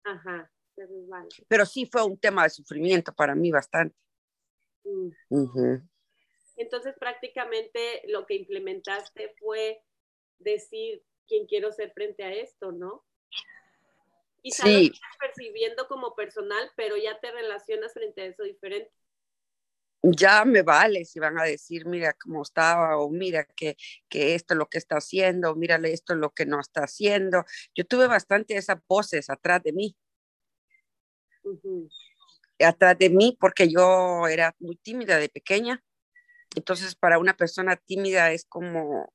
[0.04, 1.28] Ajá, se resbala.
[1.47, 3.95] Pero sí fue un tema de sufrimiento para mí bastante.
[4.84, 5.89] Mm.
[6.56, 9.82] Entonces prácticamente lo que implementaste fue
[10.39, 13.06] decir quién quiero ser frente a esto, ¿no?
[14.42, 14.92] Y sí.
[14.94, 18.92] estás percibiendo como personal, pero ya te relacionas frente a eso diferente
[20.04, 23.78] ya me vale si van a decir, mira cómo estaba, o mira que,
[24.10, 27.46] que esto es lo que está haciendo, mírale esto es lo que no está haciendo.
[27.74, 29.96] Yo tuve bastante esas voces atrás de mí.
[32.60, 35.82] Atrás de mí, porque yo era muy tímida de pequeña.
[36.56, 39.12] Entonces, para una persona tímida es como,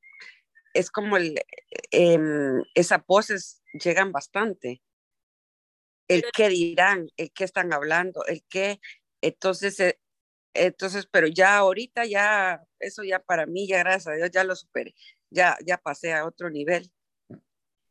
[0.74, 1.40] es como el,
[1.90, 4.83] em, esas voces llegan bastante.
[6.09, 8.81] El qué dirán, el qué están hablando, el qué.
[9.20, 9.98] Entonces, eh,
[10.55, 14.57] entonces, pero ya ahorita ya, eso ya para mí, ya gracias a Dios, ya lo
[14.57, 14.94] superé,
[15.31, 16.90] ya, ya pasé a otro nivel.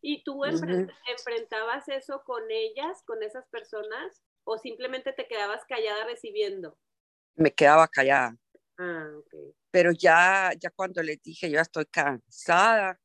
[0.01, 6.77] ¿Y tú enfrentabas eso con ellas, con esas personas, o simplemente te quedabas callada recibiendo?
[7.35, 8.37] Me quedaba callada.
[8.77, 9.55] Ah, ok.
[9.71, 12.99] Pero ya, ya cuando les dije, yo estoy cansada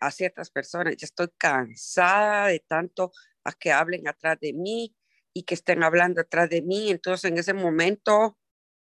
[0.00, 3.12] a ciertas personas, ya estoy cansada de tanto
[3.44, 4.94] a que hablen atrás de mí
[5.32, 6.90] y que estén hablando atrás de mí.
[6.90, 8.36] Entonces, en ese momento,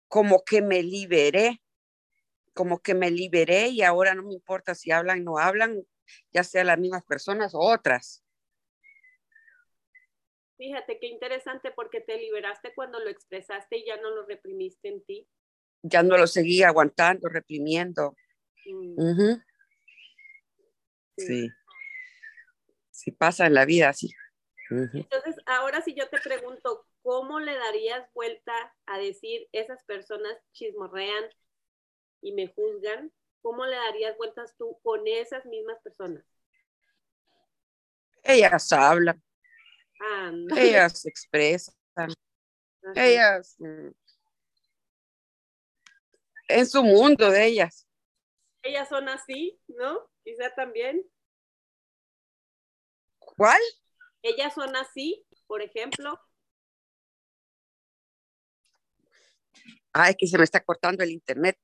[0.08, 1.62] como que me liberé,
[2.54, 5.84] como que me liberé y ahora no me importa si hablan o no hablan,
[6.32, 8.24] ya sea las mismas personas o otras.
[10.58, 15.02] Fíjate qué interesante porque te liberaste cuando lo expresaste y ya no lo reprimiste en
[15.06, 15.28] ti.
[15.82, 18.16] Ya no lo seguí aguantando, reprimiendo.
[18.66, 19.42] Mm.
[21.18, 21.50] sí.
[22.92, 23.12] sí.
[23.12, 24.12] pasa en la vida así.
[24.70, 28.54] Entonces, ahora si yo te pregunto, ¿cómo le darías vuelta
[28.86, 31.26] a decir esas personas chismorrean
[32.22, 33.12] y me juzgan?
[33.42, 36.24] ¿Cómo le darías vueltas tú con esas mismas personas?
[38.24, 39.22] Ellas hablan.
[40.56, 41.76] Ellas se expresan.
[42.96, 43.90] Ellas mm,
[46.50, 47.88] en su mundo de ellas.
[48.64, 50.10] Ellas son así, ¿no?
[50.24, 51.02] Quizá también.
[53.20, 53.62] ¿Cuál?
[54.22, 56.20] Ellas son así, por ejemplo.
[59.94, 61.58] Ay, que se me está cortando el internet.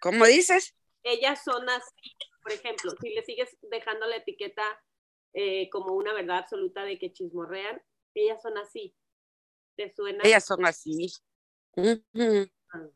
[0.00, 0.74] ¿Cómo dices?
[1.02, 4.62] Ellas son así, por ejemplo, si le sigues dejando la etiqueta
[5.34, 7.82] eh, como una verdad absoluta de que chismorrean,
[8.14, 8.96] ellas son así.
[9.76, 10.22] ¿Te suena?
[10.24, 11.12] Ellas son así.
[11.76, 12.88] Ah.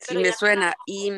[0.00, 0.74] Sí, me suena.
[0.86, 1.12] Y,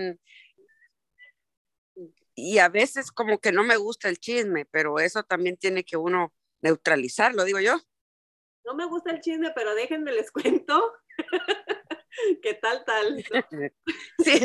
[2.34, 5.96] y a veces como que no me gusta el chisme, pero eso también tiene que
[5.96, 7.80] uno neutralizarlo, digo yo.
[8.64, 10.92] No me gusta el chisme, pero déjenme les cuento
[12.42, 13.24] ¿Qué tal, tal?
[14.24, 14.40] Sí,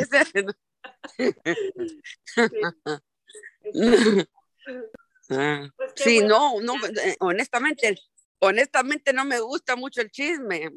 [5.76, 7.96] Pues sí, no, no, eh, honestamente,
[8.38, 10.70] honestamente no me gusta mucho el chisme.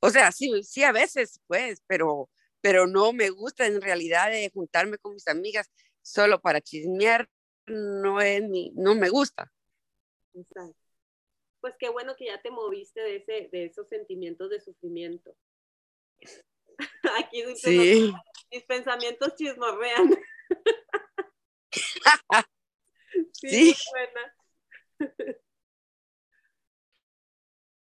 [0.00, 2.28] O sea, sí, sí a veces, pues, pero,
[2.60, 5.70] pero no me gusta en realidad de juntarme con mis amigas
[6.02, 7.28] solo para chismear,
[7.66, 9.52] no es ni, no me gusta.
[11.60, 15.36] Pues qué bueno que ya te moviste de, ese, de esos sentimientos de sufrimiento.
[17.18, 18.12] Aquí sí.
[18.50, 20.16] mis pensamientos chismorrean.
[23.32, 24.36] sí, buena.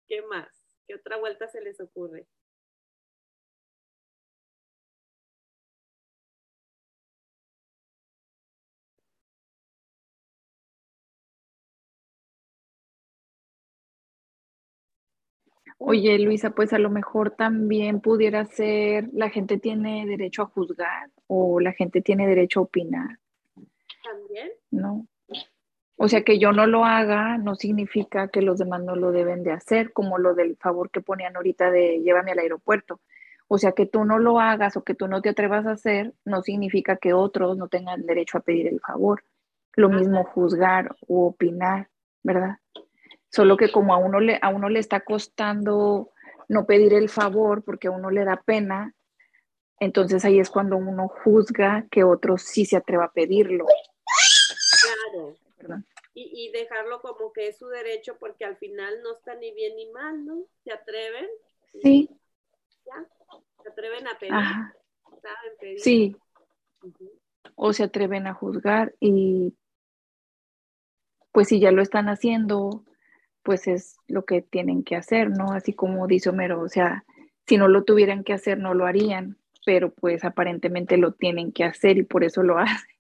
[0.08, 0.48] ¿Qué más?
[0.86, 2.26] ¿Qué otra vuelta se les ocurre?
[15.78, 21.10] Oye, Luisa, pues a lo mejor también pudiera ser, la gente tiene derecho a juzgar
[21.26, 23.18] o la gente tiene derecho a opinar.
[24.02, 24.50] ¿También?
[24.70, 25.06] No.
[25.96, 29.42] O sea, que yo no lo haga no significa que los demás no lo deben
[29.42, 33.00] de hacer, como lo del favor que ponían ahorita de llévame al aeropuerto.
[33.48, 36.12] O sea, que tú no lo hagas o que tú no te atrevas a hacer
[36.24, 39.24] no significa que otros no tengan derecho a pedir el favor.
[39.74, 41.88] Lo mismo juzgar o opinar,
[42.22, 42.56] ¿verdad?
[43.30, 46.10] Solo que como a uno le, a uno le está costando
[46.48, 48.94] no pedir el favor porque a uno le da pena,
[49.78, 53.66] entonces ahí es cuando uno juzga que otro sí se atreva a pedirlo.
[55.58, 55.82] Claro.
[56.14, 59.76] Y, y, dejarlo como que es su derecho porque al final no está ni bien
[59.76, 60.44] ni mal, ¿no?
[60.64, 61.26] ¿Se atreven?
[61.82, 62.08] Sí.
[62.86, 63.06] ¿Ya?
[63.62, 64.32] ¿Se atreven a pedir?
[64.32, 65.80] ¿Saben pedir?
[65.80, 66.16] Sí.
[67.54, 69.54] O se atreven a juzgar y
[71.32, 72.85] pues si ya lo están haciendo,
[73.46, 75.52] pues es lo que tienen que hacer, ¿no?
[75.52, 77.04] Así como dice Homero, o sea,
[77.46, 81.62] si no lo tuvieran que hacer, no lo harían, pero pues aparentemente lo tienen que
[81.62, 82.90] hacer y por eso lo hacen.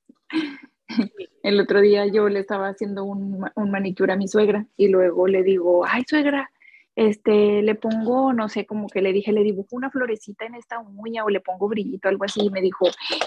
[1.42, 5.26] El otro día yo le estaba haciendo un, un manicure a mi suegra y luego
[5.26, 6.48] le digo, ay suegra,
[6.94, 10.78] este, le pongo, no sé, como que le dije, le dibujo una florecita en esta
[10.78, 12.86] uña o le pongo brillito, algo así, y me dijo,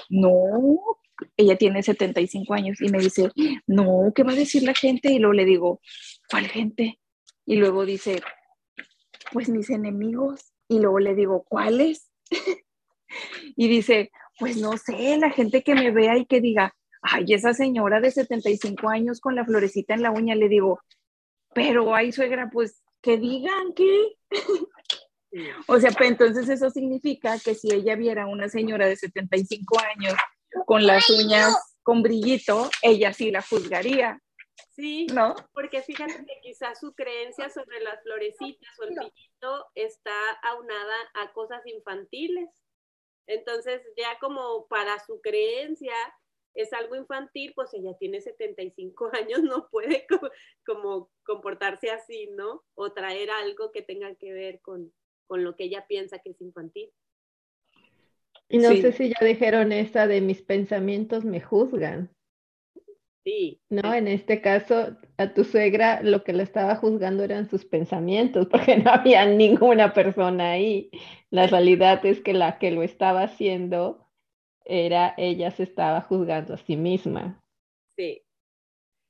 [0.10, 0.80] no,
[1.36, 3.30] ella tiene 75 años y me dice,
[3.68, 5.12] no, ¿qué va a decir la gente?
[5.12, 5.82] Y luego le digo,
[6.30, 7.00] ¿cuál gente?
[7.50, 8.22] Y luego dice,
[9.34, 10.54] pues mis enemigos.
[10.68, 12.12] Y luego le digo, ¿cuáles?
[13.56, 17.56] y dice, pues no sé, la gente que me vea y que diga, ay, esa
[17.56, 20.80] señora de 75 años con la florecita en la uña, le digo,
[21.56, 24.18] pero ay, suegra, pues que digan que...
[25.68, 29.80] o sea, pues entonces eso significa que si ella viera a una señora de 75
[29.96, 30.14] años
[30.68, 34.22] con las uñas con brillito, ella sí la juzgaría.
[34.72, 35.36] Sí, ¿no?
[35.54, 41.32] Porque fíjate que quizás su creencia sobre las florecitas o el brillito está aunada a
[41.34, 42.50] cosas infantiles.
[43.28, 45.94] Entonces, ya como para su creencia
[46.56, 50.06] es algo infantil, pues ella tiene 75 años, no puede
[50.66, 52.64] como, comportarse así, ¿no?
[52.76, 54.94] O traer algo que tenga que ver con,
[55.28, 56.92] con lo que ella piensa que es infantil.
[58.52, 62.10] Y no sé si ya dijeron esta de mis pensamientos me juzgan.
[63.30, 63.62] Sí.
[63.70, 68.48] No, en este caso, a tu suegra lo que le estaba juzgando eran sus pensamientos,
[68.52, 70.90] porque no había ninguna persona ahí.
[71.30, 74.08] La realidad es que la que lo estaba haciendo
[74.66, 77.40] era ella se estaba juzgando a sí misma.
[77.96, 78.24] Sí.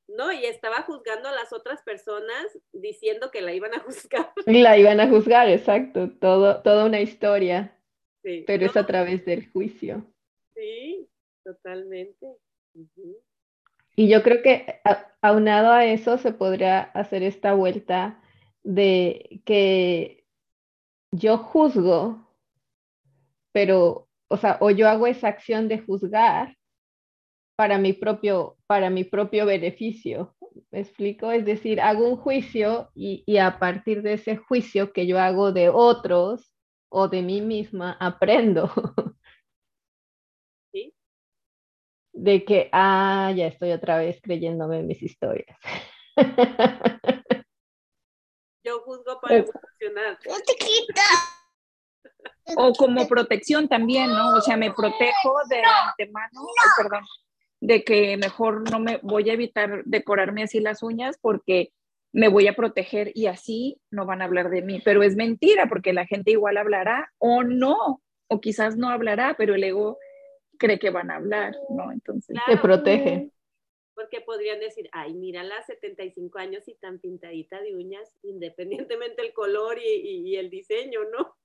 [0.10, 4.34] No, y estaba juzgando a las otras personas diciendo que la iban a juzgar.
[4.46, 6.10] La iban a juzgar, exacto.
[6.20, 7.80] Todo, toda una historia.
[8.22, 8.44] Sí.
[8.46, 10.06] Pero es a través del juicio.
[10.56, 11.08] Sí,
[11.46, 12.28] totalmente.
[14.00, 14.80] Y yo creo que
[15.22, 18.22] aunado a eso se podría hacer esta vuelta
[18.64, 20.24] de que
[21.12, 22.26] yo juzgo,
[23.52, 26.56] pero, o sea, o yo hago esa acción de juzgar
[27.58, 30.34] para mi propio, para mi propio beneficio.
[30.72, 31.34] ¿Me explico?
[31.34, 35.52] Es decir, hago un juicio y, y a partir de ese juicio que yo hago
[35.52, 36.54] de otros
[36.88, 38.72] o de mí misma, aprendo.
[42.20, 45.58] de que, ah, ya estoy otra vez creyéndome en mis historias.
[48.66, 50.20] Yo juzgo para funcionar.
[52.58, 54.36] O como protección también, ¿no?
[54.36, 56.42] O sea, me protejo de antemano,
[56.76, 57.06] perdón,
[57.62, 61.72] de que mejor no me voy a evitar decorarme así las uñas porque
[62.12, 64.82] me voy a proteger y así no van a hablar de mí.
[64.84, 69.56] Pero es mentira porque la gente igual hablará o no, o quizás no hablará, pero
[69.56, 70.00] el ego
[70.60, 71.92] cree que van a hablar, ¿no?
[71.92, 73.32] Entonces se protege.
[73.96, 79.34] Porque podrían decir, ay, mira las 75 años y tan pintadita de uñas, independientemente el
[79.34, 81.36] color y, y, el diseño, ¿no?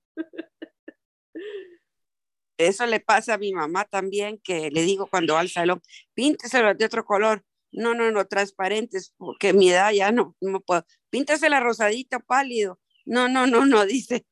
[2.57, 5.81] eso le pasa a mi mamá también, que le digo cuando va al salón,
[6.13, 7.43] pínteselo de otro color.
[7.71, 10.85] No, no, no, transparentes, porque mi edad ya no, no puedo.
[11.09, 12.79] Píntesela rosadito, pálido.
[13.03, 14.25] No, no, no, no, dice.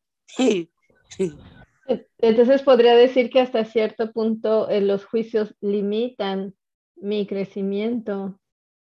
[2.19, 6.55] Entonces podría decir que hasta cierto punto eh, los juicios limitan
[6.95, 8.39] mi crecimiento,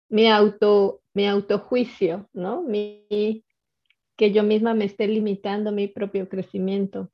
[0.08, 2.64] mi auto, mi autojuicio, ¿no?
[2.68, 7.10] Que yo misma me esté limitando mi propio crecimiento.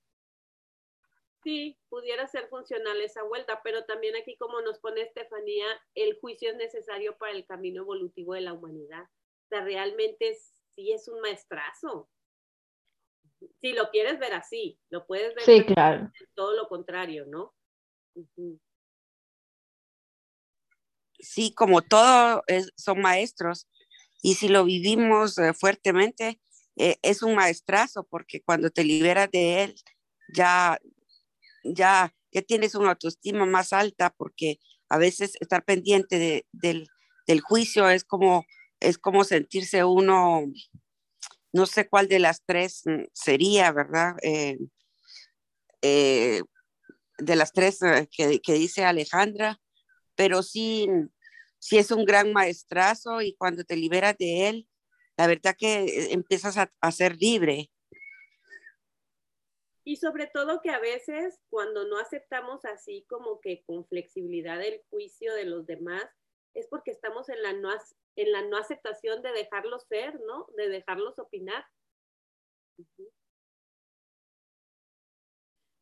[1.43, 6.51] Sí, pudiera ser funcional esa vuelta, pero también aquí como nos pone Estefanía, el juicio
[6.51, 9.03] es necesario para el camino evolutivo de la humanidad.
[9.03, 10.35] O sea, realmente
[10.75, 12.09] sí es un maestrazo.
[13.61, 16.11] Si lo quieres ver así, lo puedes ver sí, claro.
[16.35, 17.55] todo lo contrario, ¿no?
[21.19, 22.43] Sí, como todo
[22.77, 23.67] son maestros
[24.23, 26.41] y si lo vivimos eh, fuertemente,
[26.77, 29.75] eh, es un maestrazo porque cuando te liberas de él,
[30.35, 30.79] ya
[31.65, 36.89] ya, ya tienes una autoestima más alta porque a veces estar pendiente del,
[37.43, 38.45] juicio es como,
[38.81, 40.43] es como sentirse uno,
[41.55, 44.17] no sé cuál de las tres mm, sería, ¿verdad?
[44.23, 44.59] Eh,
[45.83, 46.43] eh,
[47.19, 49.61] de las tres eh, que, dice Alejandra,
[50.17, 50.89] pero sí,
[51.61, 54.69] sí es un gran maestrazo y cuando te liberas de él,
[55.17, 57.71] la verdad que empiezas a, a ser libre
[59.87, 64.81] y sobre todo que a veces cuando no aceptamos así como que con flexibilidad el
[64.89, 66.05] juicio de los demás,
[66.55, 67.71] es porque estamos en la no,
[68.17, 70.47] en la no aceptación de dejarlos ser, ¿no?
[70.57, 71.67] De dejarlos opinar.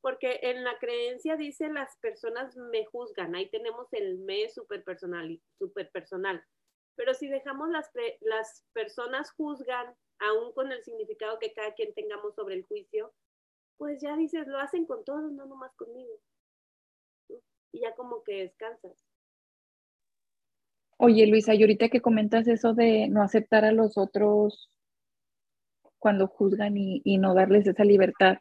[0.01, 5.41] Porque en la creencia dice las personas me juzgan, ahí tenemos el me super personal,
[5.59, 6.45] super personal.
[6.97, 12.35] Pero si dejamos las, las personas juzgan, aún con el significado que cada quien tengamos
[12.35, 13.13] sobre el juicio,
[13.77, 16.21] pues ya dices, lo hacen con todos, no nomás conmigo.
[17.73, 19.12] Y ya como que descansas.
[21.05, 24.71] Oye, Luisa, y ahorita que comentas eso de no aceptar a los otros
[25.99, 28.39] cuando juzgan y, y no darles esa libertad,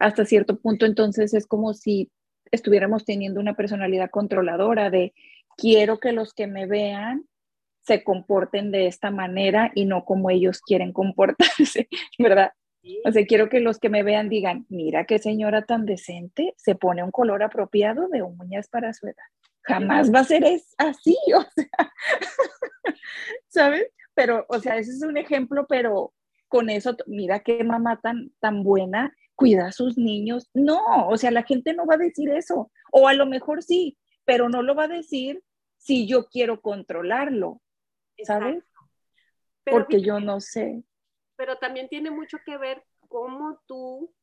[0.00, 2.10] hasta cierto punto entonces es como si
[2.50, 5.14] estuviéramos teniendo una personalidad controladora de
[5.56, 7.26] quiero que los que me vean
[7.82, 11.86] se comporten de esta manera y no como ellos quieren comportarse,
[12.18, 12.50] ¿verdad?
[13.04, 16.74] O sea, quiero que los que me vean digan, mira qué señora tan decente, se
[16.74, 19.14] pone un color apropiado de uñas para su edad.
[19.62, 20.44] Jamás va a ser
[20.78, 21.92] así, o sea,
[23.48, 23.86] ¿sabes?
[24.14, 26.14] Pero, o sea, ese es un ejemplo, pero
[26.48, 30.50] con eso, mira qué mamá tan, tan buena, cuida a sus niños.
[30.54, 32.70] No, o sea, la gente no va a decir eso.
[32.92, 35.42] O a lo mejor sí, pero no lo va a decir
[35.78, 37.60] si yo quiero controlarlo,
[38.22, 38.64] ¿sabes?
[39.64, 40.84] Porque yo no sé
[41.40, 44.14] pero también tiene mucho que ver cómo tú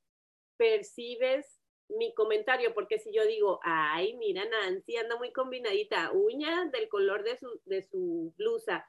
[0.56, 1.57] percibes
[1.90, 7.24] mi comentario, porque si yo digo, ay, mira, Nancy anda muy combinadita, uña del color
[7.24, 8.86] de su, de su blusa,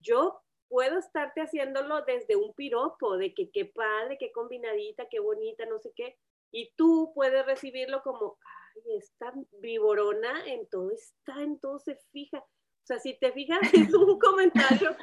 [0.00, 5.66] yo puedo estarte haciéndolo desde un piropo, de que qué padre, qué combinadita, qué bonita,
[5.66, 6.16] no sé qué,
[6.50, 8.38] y tú puedes recibirlo como,
[8.74, 12.38] ay, esta viborona en todo está, en todo se fija.
[12.38, 14.96] O sea, si te fijas, es un comentario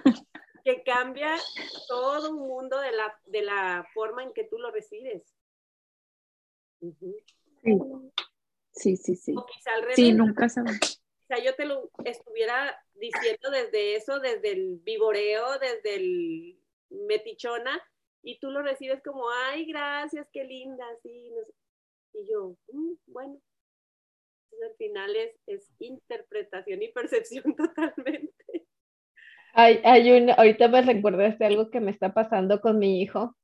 [0.63, 1.35] que cambia
[1.87, 5.36] todo un mundo de la, de la forma en que tú lo recibes.
[8.71, 9.33] Sí, sí, sí.
[9.35, 9.95] O quizá al revés.
[9.95, 10.47] Sí, nunca
[11.27, 16.59] sea, yo te lo estuviera diciendo desde eso, desde el vivoreo, desde el
[16.89, 17.81] metichona,
[18.23, 21.31] y tú lo recibes como, ay, gracias, qué linda, sí.
[22.13, 23.39] Y yo, mm, bueno,
[24.63, 28.65] al final es, es interpretación y percepción totalmente.
[29.53, 33.35] Hay, hay un, ahorita me recordaste algo que me está pasando con mi hijo,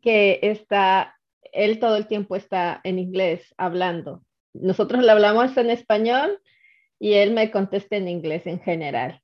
[0.00, 1.18] que está,
[1.52, 4.24] él todo el tiempo está en inglés hablando.
[4.54, 6.40] Nosotros le hablamos en español
[6.98, 9.20] y él me contesta en inglés en general,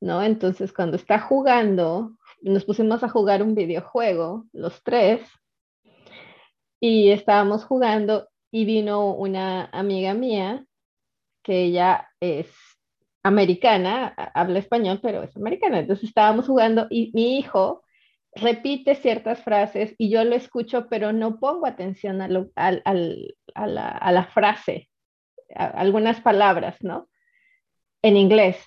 [0.00, 0.22] ¿no?
[0.22, 5.20] Entonces, cuando está jugando, nos pusimos a jugar un videojuego, los tres,
[6.80, 10.66] y estábamos jugando y vino una amiga mía
[11.42, 12.48] que ella es
[13.22, 15.78] americana, habla español, pero es americana.
[15.78, 17.83] Entonces estábamos jugando y mi hijo
[18.36, 24.90] repite ciertas frases y yo lo escucho, pero no pongo atención a, la, frase,
[25.54, 27.08] a algunas palabras, ¿no?
[28.02, 28.58] En inglés.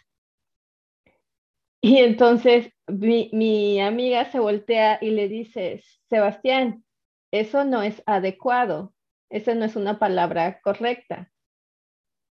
[1.82, 6.84] Y entonces mi, mi amiga se voltea y le dice, Sebastián,
[7.32, 8.94] eso no es adecuado,
[9.30, 11.30] esa no es una palabra correcta.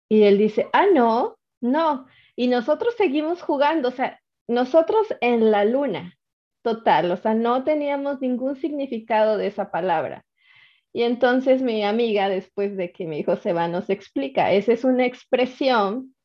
[0.08, 2.06] Y él dice, ah, no, no,
[2.36, 6.15] y nosotros seguimos jugando, o sea, nosotros en la luna,
[6.66, 10.24] total, o sea, no teníamos ningún significado de esa palabra.
[10.92, 14.82] Y entonces mi amiga, después de que mi hijo se va, nos explica, esa es
[14.82, 16.16] una expresión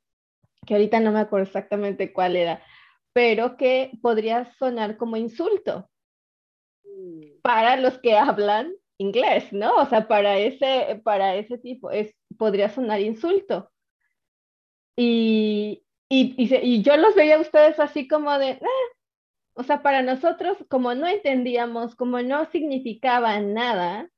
[0.65, 2.63] que ahorita no me acuerdo exactamente cuál era,
[3.13, 5.87] pero que podría sonar como insulto
[6.85, 7.41] mm.
[7.43, 9.75] para los que hablan inglés, ¿no?
[9.75, 13.69] O sea, para ese, para ese tipo, es, podría sonar insulto.
[14.97, 19.00] Y, y, y, yo los veía a ustedes así como de, ah",
[19.61, 24.09] o sea, para nosotros, como no entendíamos, como no significaba nada,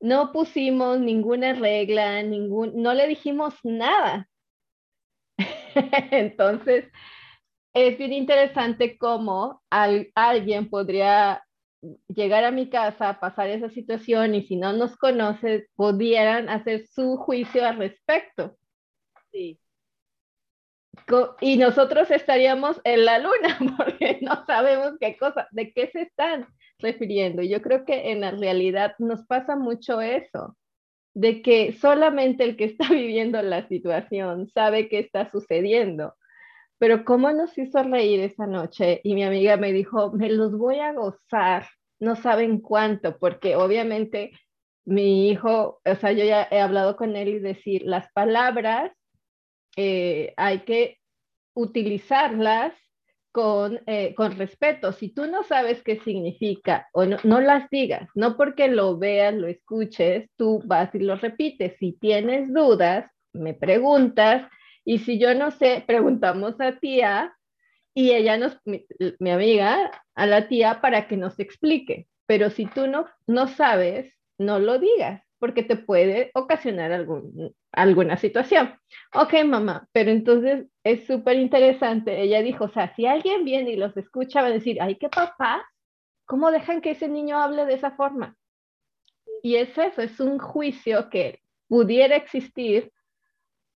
[0.00, 4.28] no pusimos ninguna regla, ningún, no le dijimos nada.
[6.12, 6.84] Entonces,
[7.74, 11.44] es bien interesante cómo alguien podría
[12.08, 17.16] llegar a mi casa, pasar esa situación y si no nos conoce, pudieran hacer su
[17.16, 18.56] juicio al respecto.
[19.32, 19.58] Sí.
[21.40, 26.46] Y nosotros estaríamos en la luna porque no sabemos qué cosa, de qué se están
[26.78, 27.42] refiriendo.
[27.42, 30.56] Yo creo que en la realidad nos pasa mucho eso,
[31.14, 36.14] de que solamente el que está viviendo la situación sabe qué está sucediendo.
[36.78, 40.80] Pero cómo nos hizo reír esa noche y mi amiga me dijo, me los voy
[40.80, 41.68] a gozar,
[42.00, 44.32] no saben cuánto, porque obviamente
[44.84, 48.90] mi hijo, o sea, yo ya he hablado con él y decir, las palabras
[49.76, 50.98] eh, hay que
[51.54, 52.74] utilizarlas
[53.32, 54.92] con, eh, con respeto.
[54.92, 59.34] Si tú no sabes qué significa o no, no, las digas, no porque lo veas,
[59.34, 61.76] lo escuches, tú vas y lo repites.
[61.78, 64.50] Si tienes dudas, me preguntas
[64.84, 67.34] y si yo no sé, preguntamos a tía
[67.94, 72.08] y ella nos, mi, amiga, a la tía para que nos explique.
[72.26, 78.16] Pero si tú no, no sabes, no lo digas, porque te puede ocasionar algún, alguna
[78.16, 78.78] situación.
[79.12, 82.22] Ok, mamá, pero entonces es súper interesante.
[82.22, 85.08] Ella dijo, o sea, si alguien viene y los escucha, va a decir, ay, qué
[85.08, 85.68] papá,
[86.26, 88.36] ¿cómo dejan que ese niño hable de esa forma?
[89.42, 92.92] Y es eso, es un juicio que pudiera existir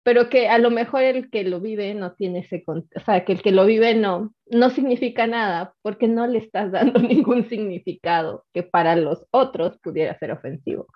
[0.04, 3.32] pero que a lo mejor el que lo vive no tiene ese, o sea, que
[3.32, 8.44] el que lo vive no, no significa nada porque no le estás dando ningún significado
[8.54, 10.86] que para los otros pudiera ser ofensivo.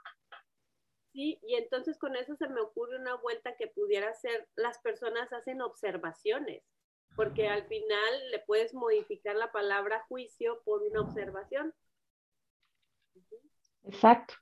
[1.12, 5.32] Sí, y entonces con eso se me ocurre una vuelta que pudiera ser, las personas
[5.32, 6.62] hacen observaciones,
[7.16, 11.74] porque al final le puedes modificar la palabra juicio por una observación.
[13.84, 14.34] Exacto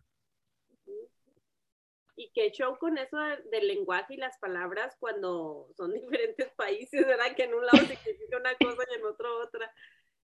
[2.18, 3.16] y qué show con eso
[3.50, 7.34] del lenguaje y las palabras cuando son diferentes países, ¿verdad?
[7.36, 9.72] Que en un lado significa una cosa y en otro otra.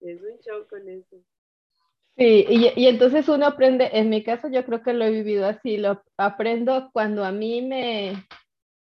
[0.00, 1.16] Es un show con eso.
[2.16, 2.46] Sí,
[2.76, 6.02] y, entonces uno aprende, en mi caso yo creo que lo he vivido así, lo
[6.16, 8.26] aprendo cuando a mí me,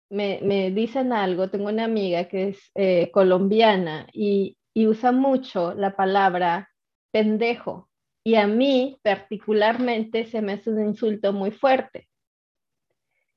[0.09, 5.73] me, me dicen algo, tengo una amiga que es eh, colombiana y, y usa mucho
[5.73, 6.69] la palabra
[7.11, 7.89] pendejo
[8.23, 12.09] y a mí particularmente se me hace un insulto muy fuerte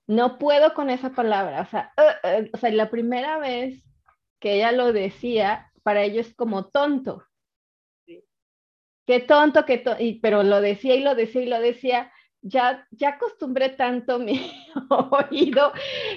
[0.07, 1.63] no puedo con esa palabra.
[1.63, 3.83] O sea, uh, uh, o sea, la primera vez
[4.41, 7.25] que ella lo decía, para ellos es como tonto.
[9.07, 10.03] Qué tonto, qué tonto.
[10.23, 12.13] pero lo decía y lo decía y lo decía.
[12.45, 14.41] Ya, ya acostumbré tanto mi
[14.91, 15.73] oído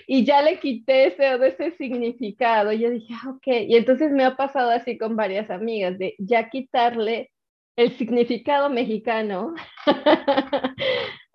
[0.07, 2.71] y ya le quité ese, significado.
[2.71, 3.47] Yo dije, ah, ok.
[3.67, 7.31] Y entonces me ha pasado así con varias amigas, de ya quitarle
[7.75, 9.53] el significado mexicano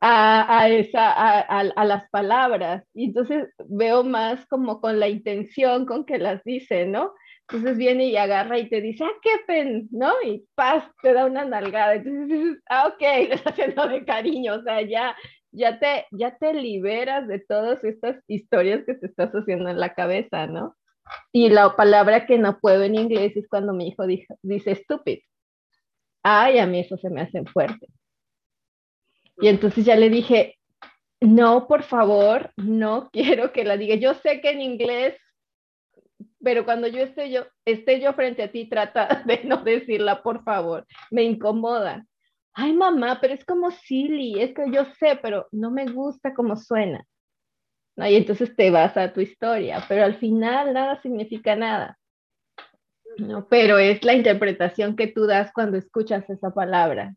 [0.01, 2.84] a, esa, a, las palabras.
[2.94, 7.12] Y entonces veo más como con la intención con que las dice, ¿no?
[7.53, 10.12] Entonces viene y agarra y te dice, ah, qué pen, ¿no?
[10.24, 11.94] Y paz, te da una nalgada.
[11.94, 15.16] Entonces dices, ah, ok, le está haciendo de cariño, o sea, ya,
[15.51, 19.94] ya, te, ya te liberas de todas estas historias que te estás haciendo en la
[19.94, 20.76] cabeza, ¿no?
[21.32, 24.05] Y la palabra que no puedo en inglés es cuando mi hijo
[24.42, 25.18] dice stupid.
[26.22, 27.88] Ay, a mí eso se me hace fuerte.
[29.38, 30.59] Y entonces ya le dije,
[31.20, 33.96] no, por favor, no quiero que la diga.
[33.96, 35.16] Yo sé que en inglés,
[36.43, 40.43] pero cuando yo esté yo, esté yo frente a ti, trata de no decirla, por
[40.45, 40.87] favor.
[41.11, 42.07] Me incomoda.
[42.53, 46.57] Ay, mamá, pero es como silly, es que yo sé, pero no me gusta cómo
[46.57, 47.05] suena.
[47.97, 51.99] Y entonces te vas a tu historia, pero al final nada significa nada.
[53.18, 57.14] No, pero es la interpretación que tú das cuando escuchas esa palabra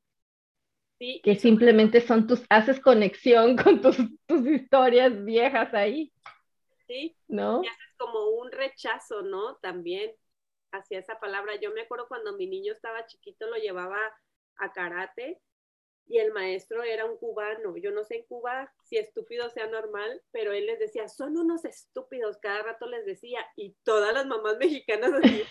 [1.22, 6.12] que simplemente son tus, haces conexión con tus, tus historias viejas ahí.
[6.94, 7.64] Sí, ¿no?
[7.64, 9.56] Y haces como un rechazo, ¿no?
[9.58, 10.16] También
[10.72, 11.56] hacia esa palabra.
[11.56, 13.98] Yo me acuerdo cuando mi niño estaba chiquito, lo llevaba
[14.58, 15.42] a karate
[16.06, 17.76] y el maestro era un cubano.
[17.78, 21.66] Yo no sé en Cuba si estúpido sea normal, pero él les decía, son unos
[21.66, 25.44] estúpidos, cada rato les decía, y todas las mamás mexicanas así,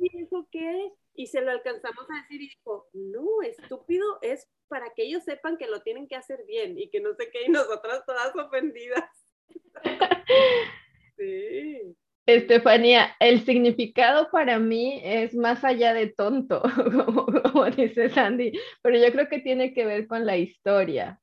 [0.00, 0.92] ¿y eso qué?
[1.14, 5.24] Y se lo alcanzamos a decir y dijo, no, estúpido es para que que ellos
[5.24, 8.34] sepan que lo tienen que hacer bien y que no sé qué, y nosotras todas
[8.36, 9.21] ofendidas.
[11.16, 11.96] sí.
[12.26, 16.62] Estefanía, el significado para mí es más allá de tonto,
[17.42, 21.20] como, dice Sandy, pero yo creo que tiene que ver con la historia,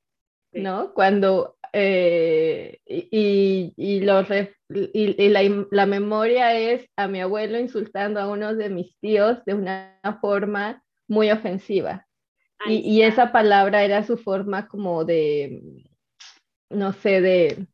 [0.52, 0.92] ¿no?
[0.92, 4.26] Cuando, eh, y, y, y, la,
[5.70, 10.82] la, memoria es a mi abuelo insultando a uno de mis tíos de una forma
[11.08, 12.06] muy ofensiva.
[12.66, 15.62] Y, y, esa palabra era su forma como de,
[16.68, 17.66] no sé, de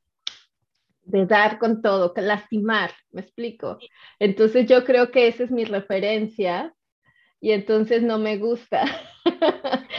[1.07, 3.78] de dar con todo, lastimar, me explico.
[4.18, 6.74] Entonces yo creo que esa es mi referencia
[7.40, 8.84] y entonces no me gusta.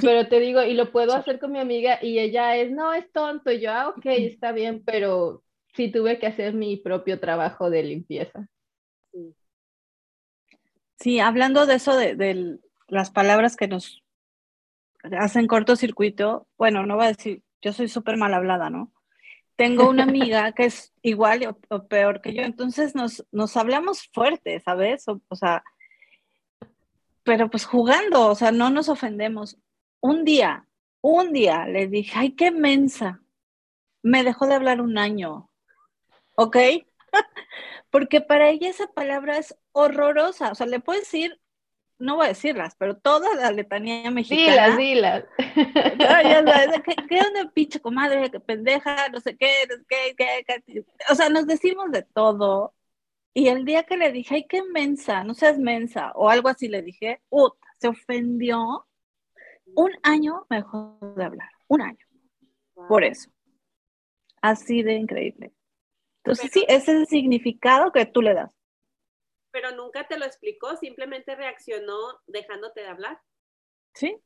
[0.00, 3.10] pero te digo, y lo puedo hacer con mi amiga y ella es, no, es
[3.12, 5.42] tonto, y yo, ah, ok, está bien, pero
[5.74, 8.48] sí tuve que hacer mi propio trabajo de limpieza.
[10.98, 14.02] Sí, hablando de eso, de, de las palabras que nos
[15.18, 18.92] hacen cortocircuito, bueno, no voy a decir, yo soy súper mal hablada, ¿no?
[19.58, 24.60] Tengo una amiga que es igual o, peor que yo, entonces nos, nos hablamos fuerte,
[24.60, 25.04] ¿sabes?
[25.08, 25.62] O, sea,
[27.24, 29.58] pero pues jugando, o sea, no nos ofendemos.
[30.00, 30.66] Un día,
[31.02, 33.20] un día le dije, ay, qué mensa.
[34.02, 35.50] Me dejó de hablar un año,
[36.36, 36.56] ¿ok?
[37.90, 41.40] Porque para ella esa palabra es horrorosa, o sea, le puedes decir
[41.98, 44.76] no voy a decirlas, pero toda la letanía mexicana.
[44.76, 45.24] Dilas, dilas.
[45.98, 48.30] ya sabes, ¿qué, ¿qué, onda, pinche comadre?
[48.30, 49.08] ¿Qué pendeja?
[49.08, 49.84] No sé qué, no sé
[50.16, 52.74] qué, qué, O sea, nos decimos de todo.
[53.34, 56.68] Y el día que le dije, ay, qué mensa, no seas mensa, o algo así
[56.68, 58.86] le dije, puta, se ofendió.
[59.74, 62.06] Un año me dejó de hablar, un año.
[62.88, 63.30] Por eso.
[64.40, 65.52] Así de increíble.
[66.22, 68.57] Entonces, sí, ese es el significado que tú le das
[69.50, 71.96] pero nunca te lo explicó, simplemente reaccionó
[72.26, 73.20] dejándote de hablar.
[73.94, 74.18] Sí.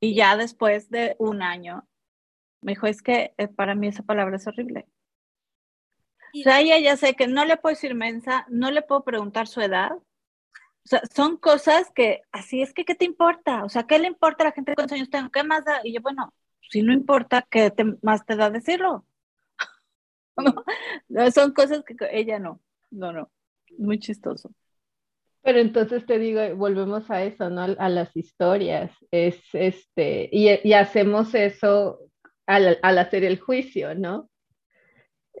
[0.00, 1.88] Y ya después de un año,
[2.60, 4.86] me dijo, es que eh, para mí esa palabra es horrible.
[6.34, 9.46] o sea, ella ya sé que no le puedo decir mensa, no le puedo preguntar
[9.46, 9.92] su edad.
[9.92, 13.64] O sea, son cosas que, así es que, ¿qué te importa?
[13.64, 15.30] O sea, ¿qué le importa a la gente cuántos años tengo?
[15.30, 15.80] ¿Qué más da?
[15.84, 16.34] Y yo, bueno,
[16.70, 19.06] si no importa, ¿qué más te da decirlo?
[21.34, 22.60] son cosas que ella no
[22.92, 23.30] no, no,
[23.78, 24.52] muy chistoso.
[25.42, 27.62] Pero entonces te digo, volvemos a eso, ¿no?
[27.62, 28.92] A las historias.
[29.10, 31.98] Es este, y, hacemos eso
[32.46, 34.30] al, hacer el juicio, ¿no?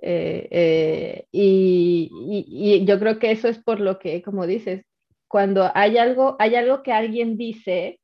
[0.00, 2.10] Eh, eh, y,
[2.48, 4.84] y, yo creo que eso es por lo que, como dices,
[5.28, 8.00] cuando hay algo, hay algo que alguien dice,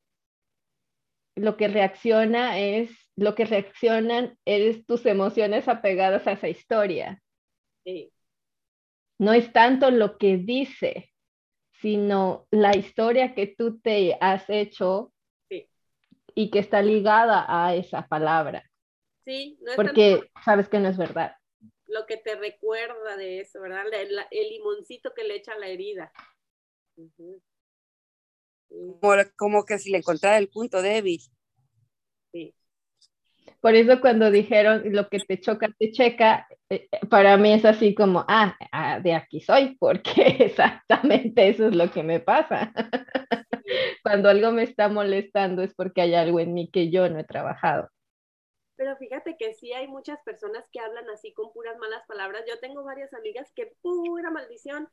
[1.34, 7.20] lo que reacciona es, lo que reaccionan es tus emociones apegadas a esa historia.
[7.84, 8.12] Sí
[9.18, 11.12] no es tanto lo que dice,
[11.80, 15.12] sino la historia que tú te has hecho
[16.34, 18.62] y que está ligada a esa palabra.
[19.24, 21.34] Sí, no es porque sabes que no es verdad.
[21.86, 23.84] Lo que te recuerda de eso, ¿verdad?
[23.92, 26.12] El, limoncito que le echa a la herida.
[29.36, 31.20] como, que si le encontrara el punto débil.
[32.32, 32.54] Sí.
[33.61, 37.94] Por eso cuando dijeron lo que te choca, te checa, eh, para mí es así
[37.94, 42.72] como, ah, ah, de aquí soy, porque exactamente eso es lo que me pasa.
[44.02, 47.24] cuando algo me está molestando es porque hay algo en mí que yo no he
[47.24, 47.88] trabajado.
[48.76, 52.44] Pero fíjate que sí hay muchas personas que hablan así con puras malas palabras.
[52.48, 54.88] Yo tengo varias amigas que pura maldición,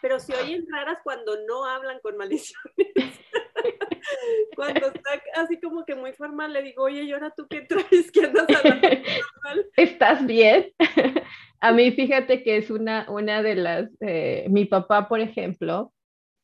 [0.00, 2.74] pero se oyen raras cuando no hablan con maldiciones.
[4.56, 8.10] cuando está así como que muy formal, le digo, oye, ¿y ahora tú qué traes?
[8.12, 8.88] ¿Qué andas hablando
[9.76, 10.72] ¿Estás bien?
[11.60, 15.92] A mí fíjate que es una, una de las, eh, mi papá, por ejemplo,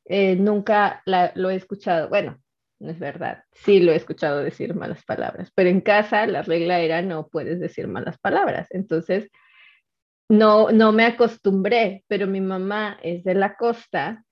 [0.07, 2.40] eh, nunca lo he escuchado, bueno,
[2.78, 6.80] no es verdad, sí lo he escuchado decir malas palabras, pero en casa la regla
[6.80, 8.68] era no puedes decir malas palabras.
[8.70, 9.30] Entonces,
[10.30, 14.24] no, no me acostumbré, pero mi mamá es de la costa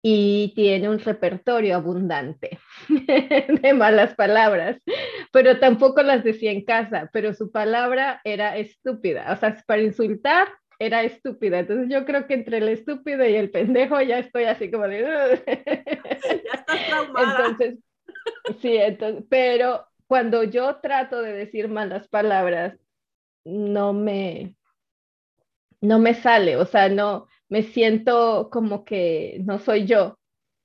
[0.00, 4.80] y tiene un repertorio abundante de malas palabras,
[5.32, 10.48] pero tampoco las decía en casa, pero su palabra era estúpida, o sea, para insultar
[10.78, 11.58] era estúpida.
[11.58, 15.00] Entonces yo creo que entre el estúpido y el pendejo ya estoy así como de...
[15.44, 17.46] ya estás traumada.
[17.48, 17.78] Entonces,
[18.60, 22.78] sí, entonces, pero cuando yo trato de decir malas palabras,
[23.44, 24.54] no me,
[25.80, 30.18] no me sale, o sea, no, me siento como que no soy yo.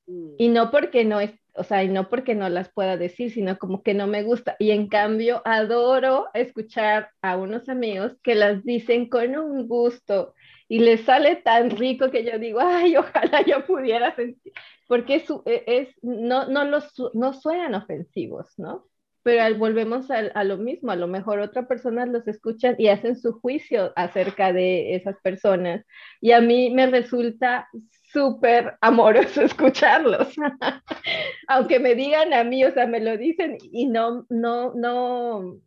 [0.08, 0.36] Mm.
[0.38, 3.58] Y no porque no es, o sea, y no porque no las pueda decir, sino
[3.58, 4.56] como que no me gusta.
[4.60, 10.34] Y en cambio, adoro escuchar a unos amigos que las dicen con un gusto
[10.68, 14.54] y les sale tan rico que yo digo, ay, ojalá yo pudiera sentir,
[14.88, 18.88] porque es, es no, no, los, no suenan ofensivos, ¿no?
[19.24, 23.32] Pero volvemos a, lo mismo, a lo mejor otras personas los escuchan y hacen su
[23.40, 25.86] juicio acerca de esas personas.
[26.20, 27.70] Y a mí me resulta
[28.12, 30.36] súper amoroso escucharlos.
[31.48, 35.58] Aunque me digan a mí, o sea, me lo dicen y no, no, no,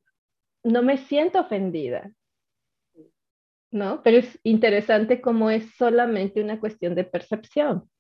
[0.63, 2.11] no me siento ofendida.
[3.71, 4.03] ¿No?
[4.03, 7.91] Pero es interesante cómo es solamente una cuestión de percepción.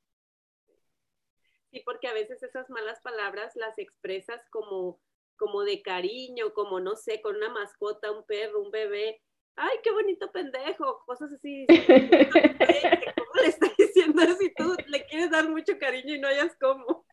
[1.70, 4.98] Sí, porque a veces esas malas palabras las expresas como,
[5.36, 9.20] como de cariño, como no sé, con una mascota, un perro, un bebé.
[9.56, 11.66] Ay, qué bonito pendejo, cosas así.
[11.68, 17.06] ¿Cómo le estás diciendo si tú le quieres dar mucho cariño y no hayas cómo?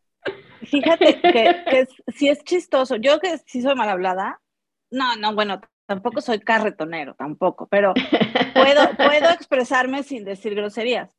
[0.63, 2.95] Fíjate que, que si es chistoso.
[2.95, 4.41] Yo que sí soy mal hablada,
[4.89, 7.93] no, no, bueno, tampoco soy carretonero, tampoco, pero
[8.53, 11.15] puedo, puedo expresarme sin decir groserías.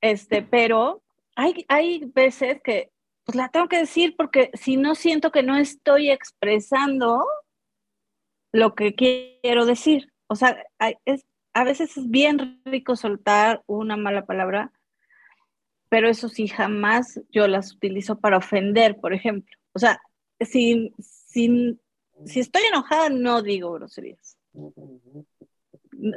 [0.00, 1.02] Este, pero
[1.34, 2.92] hay, hay veces que
[3.26, 7.26] pues la tengo que decir porque si no siento que no estoy expresando
[8.52, 10.12] lo que quiero decir.
[10.28, 10.56] O sea,
[11.04, 14.72] es, a veces es bien rico soltar una mala palabra,
[15.88, 19.56] pero eso sí, jamás yo las utilizo para ofender, por ejemplo.
[19.72, 20.00] O sea,
[20.40, 21.78] si, si,
[22.24, 24.38] si estoy enojada, no digo groserías.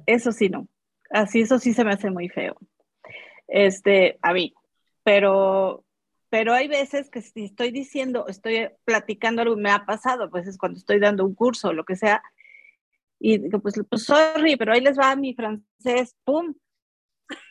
[0.06, 0.68] Eso sí, no.
[1.10, 2.56] Así, eso sí se me hace muy feo.
[3.48, 4.54] Este, a mí
[5.10, 5.84] pero,
[6.30, 10.58] pero hay veces que si estoy diciendo, estoy platicando algo, me ha pasado, pues es
[10.58, 12.22] cuando estoy dando un curso o lo que sea,
[13.20, 16.54] y digo, pues, pues sorry, pero ahí les va mi francés, ¡pum!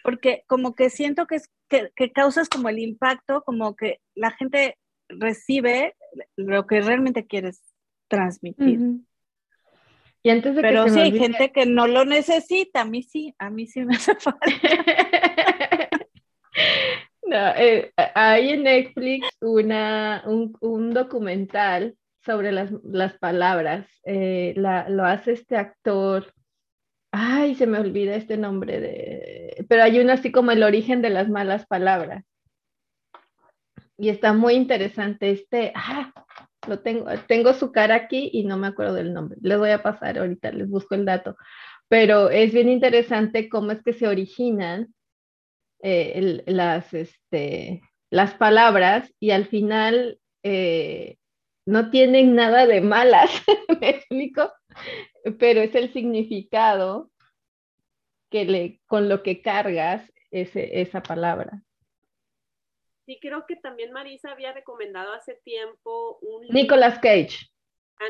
[0.02, 4.30] Porque como que siento que, es, que, que causas como el impacto, como que la
[4.30, 5.94] gente recibe
[6.36, 7.62] lo que realmente quieres
[8.08, 8.80] transmitir.
[10.22, 13.50] Y antes de Pero sí, hay gente que no lo necesita, a mí sí, a
[13.50, 14.40] mí sí me hace falta.
[17.28, 23.86] No, eh, hay en Netflix una, un, documental sobre las, palabras.
[24.04, 26.32] Eh, lo hace este actor.
[27.12, 29.66] Ay, se me olvida este nombre de.
[29.68, 32.24] Pero hay uno así como el origen de las malas palabras.
[33.98, 35.30] Y está muy interesante.
[35.30, 36.10] Este, ah,
[36.66, 39.38] lo tengo, tengo su cara aquí y no me acuerdo del nombre.
[39.42, 41.36] Les voy a pasar ahorita, les busco el dato.
[41.88, 44.94] Pero es bien interesante cómo es que se originan
[45.80, 51.16] eh, las, este, las palabras y al final eh,
[51.66, 53.30] no tienen nada de malas,
[53.80, 54.52] ¿me explico?
[55.38, 57.10] Pero es el significado
[58.30, 61.62] que le, con lo que cargas ese, esa palabra.
[63.06, 66.46] Sí, creo que también Marisa había recomendado hace tiempo un...
[66.48, 67.48] Nicolas Cage.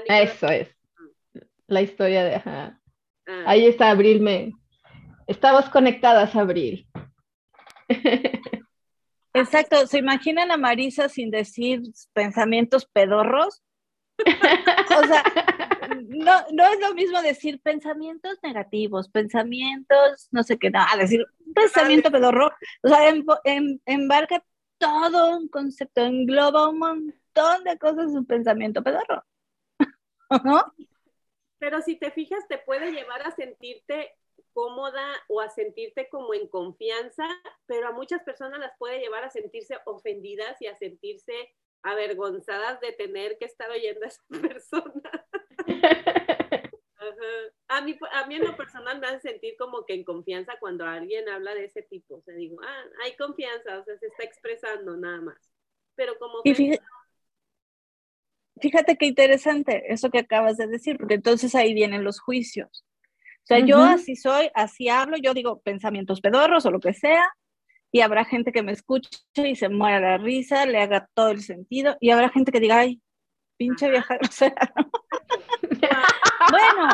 [0.09, 0.69] Ah, Eso es.
[0.97, 1.41] Ah.
[1.69, 2.35] La historia de...
[2.35, 2.81] Ajá.
[3.27, 3.45] Ah.
[3.47, 4.21] Ahí está Abril.
[4.21, 4.53] Me...
[5.29, 6.88] Estamos conectadas, Abril.
[9.35, 11.83] Exacto, ¿se imaginan a Marisa sin decir
[12.13, 13.63] pensamientos pedorros?
[14.19, 15.23] o sea,
[16.09, 21.55] no, no es lo mismo decir pensamientos negativos, pensamientos, no sé qué, nada, decir un
[21.55, 22.51] pensamiento pedorro,
[22.83, 23.15] o sea,
[23.87, 24.43] embarca
[24.79, 29.25] todo un concepto, engloba un montón de cosas un pensamiento pedorro.
[30.45, 30.75] ¿No?
[31.59, 34.17] Pero si te fijas, te puede llevar a sentirte
[34.59, 37.25] cómoda o a sentirte como en confianza,
[37.67, 41.55] pero a muchas personas las puede llevar a sentirse ofendidas y a sentirse
[41.85, 45.27] avergonzadas de tener que estar oyendo a esa persona.
[47.69, 50.85] A, mí, a mí en lo personal me hace sentir como que en confianza cuando
[50.85, 52.17] alguien habla de ese tipo.
[52.17, 55.53] O sea, digo, ah, hay confianza, o sea, se está expresando nada más.
[55.95, 56.43] Pero como...
[56.43, 56.83] fíjate,
[58.61, 62.88] fíjate qué interesante eso que acabas de decir, porque entonces ahí vienen los juicios.
[63.49, 67.27] O sea, yo así soy, así hablo, yo digo pensamientos pedorros o lo que sea,
[67.91, 71.41] y habrá gente que me escuche y se muera la risa, le haga todo el
[71.41, 73.01] sentido, y habrá gente que diga, ay,
[73.57, 74.53] pinche vieja sea,
[76.51, 76.89] bueno.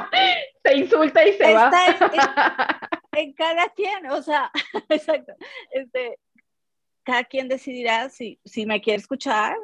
[0.62, 1.70] Se insulta y se va.
[3.16, 4.50] En, cada quien, o sea,
[4.88, 5.34] exacto.
[5.70, 6.18] Este,
[7.02, 9.56] cada quien decidirá si, si me quiere escuchar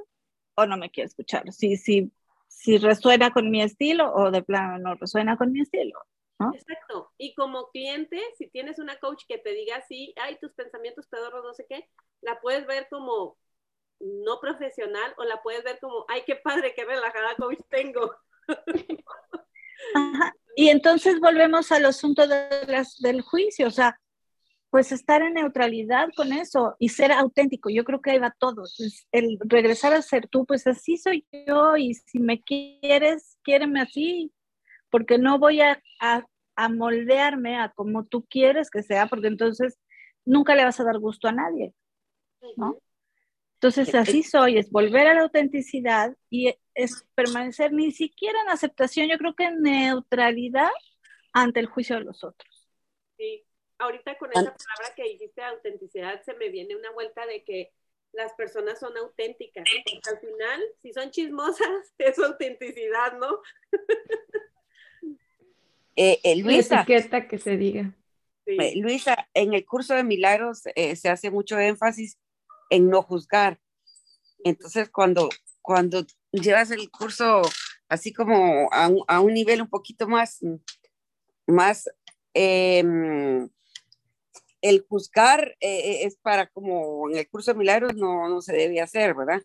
[0.56, 2.12] o no me quiere escuchar, si, si,
[2.46, 5.98] si resuena con mi estilo o de plano no resuena con mi estilo.
[6.54, 7.12] Exacto.
[7.18, 11.44] Y como cliente, si tienes una coach que te diga así, ay, tus pensamientos pedorros,
[11.44, 11.88] no sé qué,
[12.22, 13.36] la puedes ver como
[14.00, 18.14] no profesional o la puedes ver como, ay, qué padre, qué relajada coach tengo.
[20.56, 23.98] Y entonces volvemos al asunto de las, del juicio, o sea,
[24.70, 27.70] pues estar en neutralidad con eso y ser auténtico.
[27.70, 28.64] Yo creo que ahí va todo.
[29.12, 34.32] el regresar a ser tú, pues así soy yo y si me quieres, quiéreme así,
[34.90, 36.24] porque no voy a, a,
[36.60, 39.78] a moldearme a como tú quieres que sea, porque entonces
[40.26, 41.72] nunca le vas a dar gusto a nadie,
[42.56, 42.78] ¿no?
[43.54, 49.08] Entonces así soy, es volver a la autenticidad y es permanecer ni siquiera en aceptación,
[49.08, 50.70] yo creo que en neutralidad
[51.32, 52.68] ante el juicio de los otros.
[53.16, 53.46] Sí,
[53.78, 57.72] ahorita con esa palabra que dijiste autenticidad se me viene una vuelta de que
[58.12, 59.64] las personas son auténticas.
[59.64, 63.40] Porque al final, si son chismosas, es autenticidad, ¿no?
[65.96, 66.76] Eh, eh, Luisa.
[66.76, 67.94] etiqueta que se diga.
[68.46, 72.18] Eh, Luisa, en el curso de milagros eh, se hace mucho énfasis
[72.70, 73.60] en no juzgar.
[74.44, 75.28] Entonces, cuando,
[75.60, 77.42] cuando llevas el curso
[77.88, 80.40] así como a, a un nivel un poquito más,
[81.46, 81.90] más
[82.32, 83.48] em,
[84.62, 88.80] el juzgar eh, es para como en el curso de milagros no, no se debe
[88.80, 89.42] hacer, ¿verdad?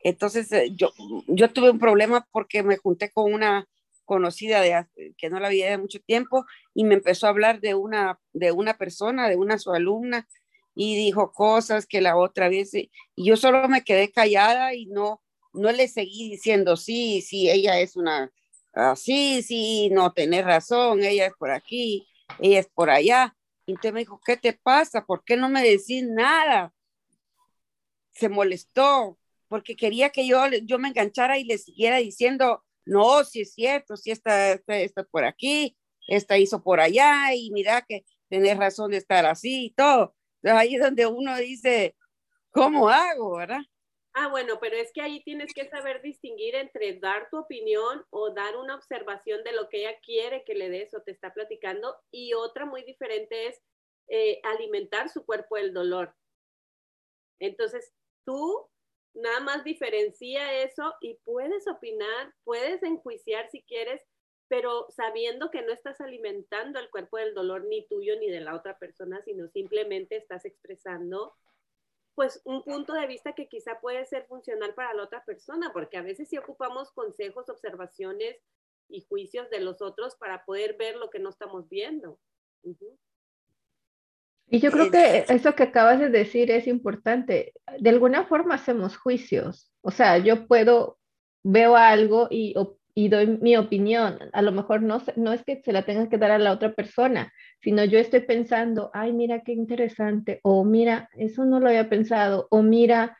[0.00, 0.92] Entonces eh, yo,
[1.26, 3.66] yo tuve un problema porque me junté con una
[4.10, 6.44] conocida de, que no la había de mucho tiempo
[6.74, 10.26] y me empezó a hablar de una, de una persona, de una su alumna
[10.74, 15.22] y dijo cosas que la otra vez y yo solo me quedé callada y no,
[15.52, 18.32] no le seguí diciendo sí, sí, ella es una,
[18.72, 22.08] así, ah, sí, no, tenés razón, ella es por aquí,
[22.40, 25.06] ella es por allá y entonces me dijo, ¿qué te pasa?
[25.06, 26.72] ¿Por qué no me decís nada?
[28.10, 33.42] Se molestó porque quería que yo, yo me enganchara y le siguiera diciendo, no, si
[33.42, 35.76] es cierto, si está, está, por aquí,
[36.08, 40.14] esta hizo por allá y mira que tenés razón de estar así y todo.
[40.42, 41.96] Entonces ahí es donde uno dice,
[42.50, 43.60] ¿cómo hago, verdad?
[44.12, 48.30] Ah, bueno, pero es que ahí tienes que saber distinguir entre dar tu opinión o
[48.30, 51.96] dar una observación de lo que ella quiere que le des o te está platicando
[52.10, 53.62] y otra muy diferente es
[54.08, 56.16] eh, alimentar su cuerpo del dolor.
[57.38, 57.92] Entonces,
[58.24, 58.68] tú
[59.14, 64.02] nada más diferencia eso y puedes opinar, puedes enjuiciar si quieres,
[64.48, 68.54] pero sabiendo que no estás alimentando el cuerpo del dolor ni tuyo ni de la
[68.54, 71.34] otra persona, sino simplemente estás expresando
[72.14, 75.96] pues un punto de vista que quizá puede ser funcional para la otra persona, porque
[75.96, 78.36] a veces sí ocupamos consejos, observaciones
[78.88, 82.18] y juicios de los otros para poder ver lo que no estamos viendo.
[84.50, 87.52] Y yo creo que eso que acabas de decir es importante.
[87.78, 89.70] De alguna forma hacemos juicios.
[89.80, 90.98] O sea, yo puedo,
[91.44, 92.54] veo algo y,
[92.94, 94.18] y doy mi opinión.
[94.32, 96.74] A lo mejor no, no es que se la tenga que dar a la otra
[96.74, 97.32] persona,
[97.62, 102.48] sino yo estoy pensando, ay, mira qué interesante, o mira, eso no lo había pensado,
[102.50, 103.16] o mira,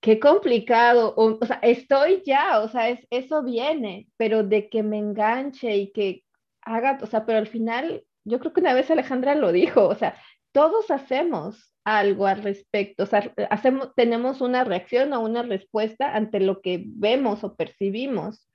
[0.00, 4.82] qué complicado, o, o sea, estoy ya, o sea, es, eso viene, pero de que
[4.82, 6.24] me enganche y que
[6.62, 9.94] haga, o sea, pero al final, yo creo que una vez Alejandra lo dijo, o
[9.94, 10.16] sea,
[10.54, 16.38] todos hacemos algo al respecto, o sea, hacemos, tenemos una reacción o una respuesta ante
[16.38, 18.48] lo que vemos o percibimos.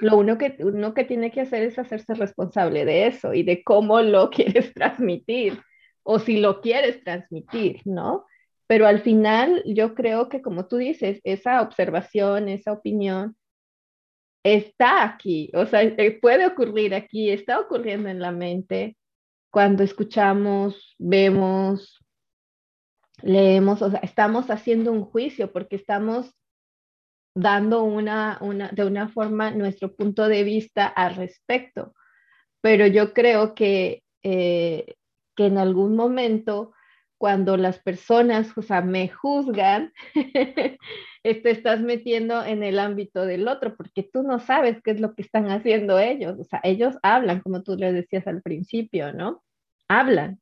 [0.00, 3.64] Lo uno que, uno que tiene que hacer es hacerse responsable de eso y de
[3.64, 5.60] cómo lo quieres transmitir
[6.04, 8.24] o si lo quieres transmitir, ¿no?
[8.68, 13.36] Pero al final yo creo que como tú dices, esa observación, esa opinión
[14.44, 18.96] está aquí, o sea, eh, puede ocurrir aquí, está ocurriendo en la mente
[19.54, 22.04] cuando escuchamos, vemos,
[23.22, 26.34] leemos, o sea, estamos haciendo un juicio porque estamos
[27.36, 31.94] dando una, una, de una forma nuestro punto de vista al respecto.
[32.62, 34.96] Pero yo creo que, eh,
[35.36, 36.72] que en algún momento,
[37.16, 39.92] cuando las personas, o sea, me juzgan,
[41.22, 45.14] te estás metiendo en el ámbito del otro, porque tú no sabes qué es lo
[45.14, 46.40] que están haciendo ellos.
[46.40, 49.43] O sea, ellos hablan, como tú les decías al principio, ¿no?
[49.88, 50.40] Hablan.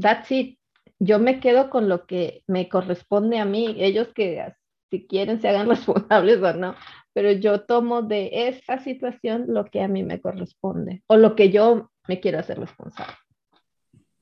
[0.00, 0.58] That's it.
[0.98, 3.76] Yo me quedo con lo que me corresponde a mí.
[3.78, 4.54] Ellos que
[4.90, 6.74] si quieren se hagan responsables o no,
[7.12, 11.50] pero yo tomo de esa situación lo que a mí me corresponde o lo que
[11.50, 13.14] yo me quiero hacer responsable.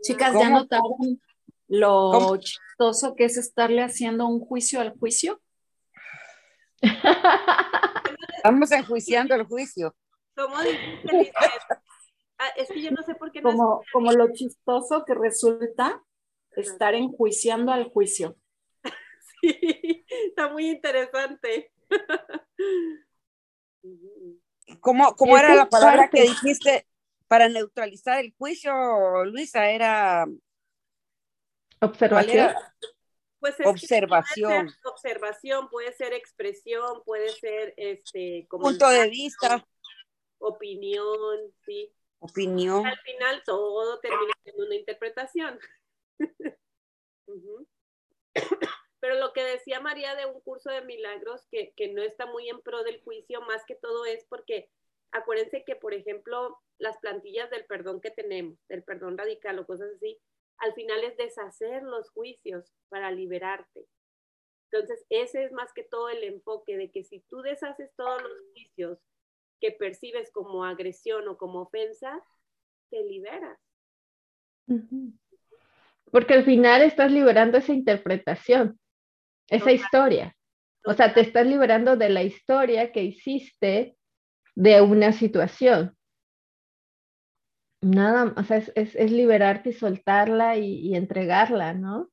[0.03, 1.20] Chicas, ¿ya notaron
[1.66, 5.41] lo chistoso que es estarle haciendo un juicio al juicio?
[8.36, 9.95] Estamos enjuiciando el juicio.
[10.36, 10.57] ¿Cómo
[12.39, 13.43] ah, es que yo no sé por qué.
[13.43, 16.03] Como, como lo chistoso que resulta
[16.57, 18.36] estar enjuiciando al juicio.
[20.28, 21.72] está muy interesante.
[24.80, 26.86] ¿Cómo, cómo era la palabra que dijiste
[27.26, 29.70] para neutralizar el juicio, Luisa?
[29.70, 30.26] Era...
[31.80, 32.55] Observación.
[33.41, 34.68] Pues observación.
[34.84, 39.64] observación, puede ser expresión, puede ser este punto de vista,
[40.39, 42.87] opinión, sí opinión.
[42.87, 45.59] Al final todo termina siendo una interpretación.
[49.01, 52.49] Pero lo que decía María de un curso de milagros que, que no está muy
[52.49, 54.69] en pro del juicio, más que todo es porque
[55.12, 59.91] acuérdense que, por ejemplo, las plantillas del perdón que tenemos, del perdón radical o cosas
[59.97, 60.21] así,
[60.59, 63.87] al final es deshacer los juicios para liberarte.
[64.71, 68.33] Entonces, ese es más que todo el enfoque de que si tú deshaces todos los
[68.53, 68.99] juicios
[69.61, 72.23] que percibes como agresión o como ofensa,
[72.91, 73.59] te liberas.
[76.11, 78.79] Porque al final estás liberando esa interpretación,
[79.49, 80.37] esa historia.
[80.85, 83.97] O sea, te estás liberando de la historia que hiciste
[84.55, 85.97] de una situación.
[87.81, 92.11] Nada, o sea, es, es, liberarte y soltarla y, entregarla, ¿no?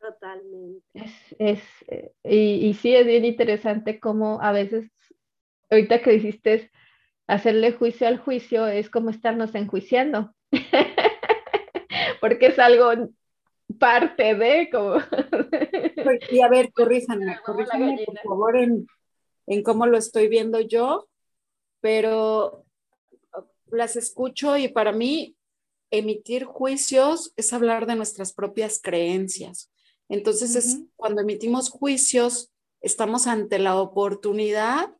[0.00, 0.84] Totalmente.
[0.94, 4.90] Es, es eh, y, y, sí es bien interesante cómo a veces,
[5.70, 6.70] ahorita que dijiste
[7.26, 10.34] hacerle juicio al juicio, es como estarnos enjuiciando.
[12.20, 12.90] Porque es algo
[13.78, 14.96] parte de como...
[16.30, 18.86] y a ver, corríjanme, corríjanme por favor en,
[19.46, 21.06] en cómo lo estoy viendo yo
[21.80, 22.64] pero
[23.70, 25.36] las escucho y para mí
[25.90, 29.70] emitir juicios es hablar de nuestras propias creencias.
[30.08, 34.94] Entonces, es, cuando emitimos juicios, estamos ante la oportunidad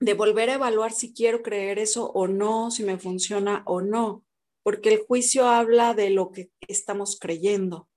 [0.00, 4.24] de volver a evaluar si quiero creer eso o no, si me funciona o no,
[4.62, 7.88] porque el juicio habla de lo que estamos creyendo.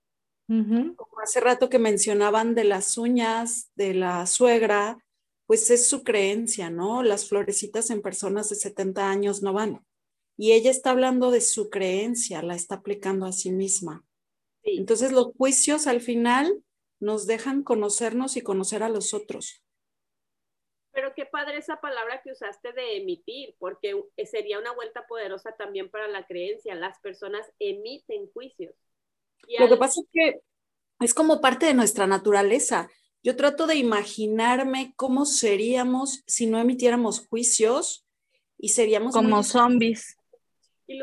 [0.46, 5.04] Como hace rato que mencionaban de las uñas de la suegra,
[5.46, 7.02] pues es su creencia, ¿no?
[7.02, 9.84] Las florecitas en personas de 70 años no van.
[10.38, 14.06] Y ella está hablando de su creencia, la está aplicando a sí misma.
[14.62, 16.62] Entonces los juicios al final
[17.00, 19.62] nos dejan conocernos y conocer a los otros.
[20.98, 23.94] Pero qué padre esa palabra que usaste de emitir, porque
[24.28, 26.74] sería una vuelta poderosa también para la creencia.
[26.74, 28.74] Las personas emiten juicios.
[29.60, 30.40] Lo que pasa es que
[30.98, 32.90] es como parte de nuestra naturaleza.
[33.22, 38.04] Yo trato de imaginarme cómo seríamos si no emitiéramos juicios
[38.58, 40.16] y seríamos como zombies.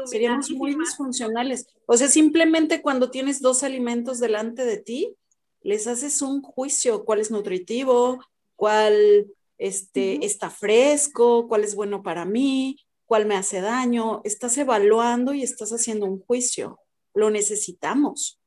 [0.08, 1.68] Seríamos muy disfuncionales.
[1.86, 5.16] O sea, simplemente cuando tienes dos alimentos delante de ti,
[5.62, 8.20] les haces un juicio, cuál es nutritivo,
[8.58, 14.22] cuál este, está fresco, cuál es bueno para mí, cuál me hace daño.
[14.24, 16.80] Estás evaluando y estás haciendo un juicio.
[17.14, 18.42] Lo necesitamos.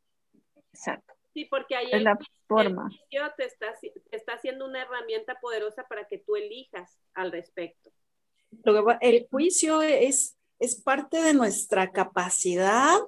[0.72, 1.14] Exacto.
[1.32, 2.90] Sí, porque ahí es la forma.
[3.10, 7.90] El te está, te está haciendo una herramienta poderosa para que tú elijas al respecto.
[9.00, 12.98] El juicio es, es parte de nuestra capacidad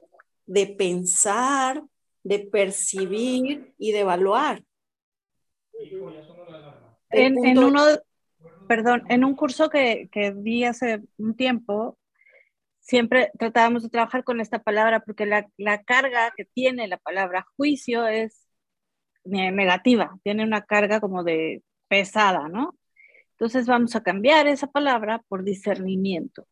[0.47, 1.83] de pensar,
[2.23, 4.63] de percibir y de evaluar.
[7.11, 7.83] En, en uno,
[8.69, 11.99] perdón, en un curso que, que vi hace un tiempo,
[12.81, 17.47] siempre tratábamos de trabajar con esta palabra porque la, la carga que tiene la palabra
[17.57, 18.47] juicio es
[19.25, 22.77] negativa, tiene una carga como de pesada, ¿no?
[23.33, 26.47] Entonces vamos a cambiar esa palabra por discernimiento.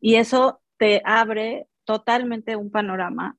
[0.00, 3.36] Y eso te abre totalmente un panorama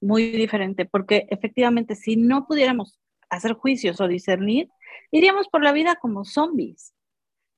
[0.00, 2.98] muy diferente, porque efectivamente si no pudiéramos
[3.28, 4.68] hacer juicios o discernir,
[5.10, 6.94] iríamos por la vida como zombies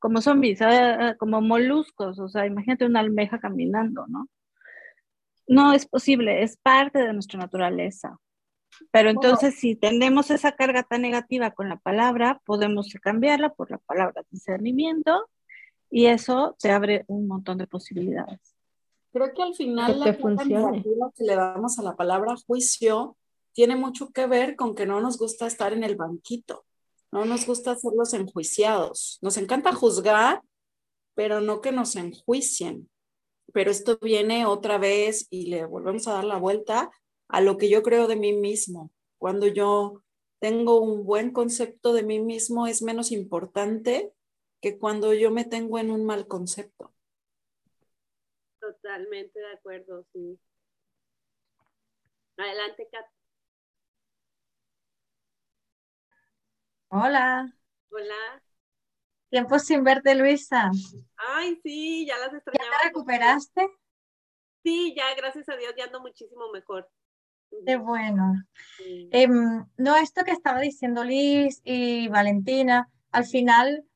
[0.02, 4.28] como zombies, ah, ah, como moluscos, o sea, imagínate una almeja caminando, ¿no?
[5.46, 8.18] No es posible, es parte de nuestra naturaleza.
[8.90, 13.78] Pero entonces, si tenemos esa carga tan negativa con la palabra, podemos cambiarla por la
[13.78, 15.30] palabra discernimiento
[15.88, 18.56] y eso te abre un montón de posibilidades.
[19.12, 23.16] Creo que al final la carga que le damos a la palabra juicio
[23.52, 26.64] tiene mucho que ver con que no nos gusta estar en el banquito.
[27.12, 29.18] No nos gusta hacerlos enjuiciados.
[29.20, 30.42] Nos encanta juzgar,
[31.14, 32.90] pero no que nos enjuicien.
[33.52, 36.90] Pero esto viene otra vez y le volvemos a dar la vuelta
[37.28, 38.90] a lo que yo creo de mí mismo.
[39.18, 40.02] Cuando yo
[40.40, 44.12] tengo un buen concepto de mí mismo es menos importante
[44.62, 46.94] que cuando yo me tengo en un mal concepto.
[48.58, 50.38] Totalmente de acuerdo, sí.
[52.38, 53.06] Adelante, Kat.
[56.94, 57.50] Hola.
[57.90, 58.42] Hola.
[59.30, 60.70] Tiempo sin verte, Luisa.
[61.16, 62.70] Ay, sí, ya las extrañaba.
[62.70, 63.66] ¿Ya te recuperaste?
[64.62, 66.90] Sí, ya, gracias a Dios, ya ando muchísimo mejor.
[67.66, 68.34] Qué bueno.
[69.10, 73.86] Em, no, esto que estaba diciendo Liz y Valentina, al final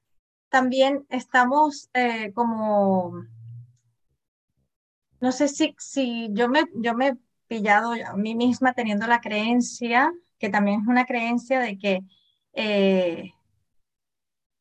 [0.49, 3.13] también estamos eh, como,
[5.21, 7.17] no sé si, si yo, me, yo me he
[7.47, 12.01] pillado a mí misma teniendo la creencia, que también es una creencia de que
[12.57, 13.33] eh,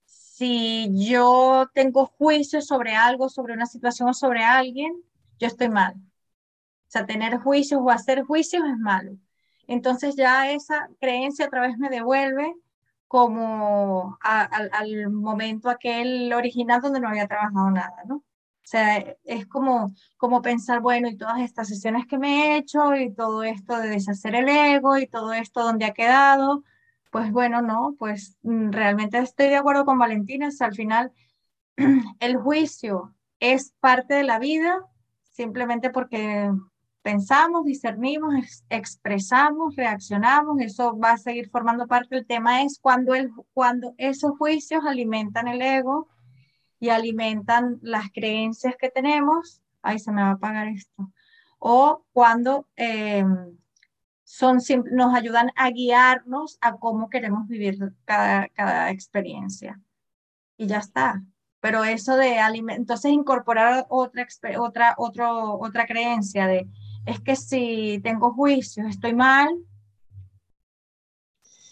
[0.06, 4.93] si yo tengo juicios sobre algo, sobre una situación o sobre alguien,
[5.39, 5.96] yo estoy mal.
[5.96, 9.18] O sea, tener juicios o hacer juicios es malo.
[9.68, 12.54] Entonces ya esa creencia otra vez me devuelve
[13.08, 18.18] como al momento aquel original donde no había trabajado nada, ¿no?
[18.18, 22.96] O sea, es como, como pensar, bueno, y todas estas sesiones que me he hecho
[22.96, 26.64] y todo esto de deshacer el ego y todo esto donde ha quedado,
[27.16, 31.13] pues bueno, no, pues mm, realmente estoy de acuerdo con Valentina, al final
[32.20, 34.82] el juicio es parte de la vida
[35.24, 36.51] simplemente porque
[37.03, 42.16] pensamos, discernimos, expresamos, reaccionamos, eso va a seguir formando parte.
[42.16, 46.09] del tema es cuando, el, cuando esos juicios alimentan el ego
[46.82, 51.13] y alimentan las creencias que tenemos, ay, se me va a apagar esto,
[51.59, 53.55] o cuando em,
[54.36, 54.59] son,
[54.91, 59.79] nos ayudan a guiarnos a cómo queremos vivir cada, cada experiencia.
[60.57, 61.21] Y ya está.
[61.61, 64.27] Pero eso de entonces incorporar otra,
[64.59, 66.67] otra, otro, otra creencia de,
[67.05, 69.47] es que si tengo juicios, estoy mal.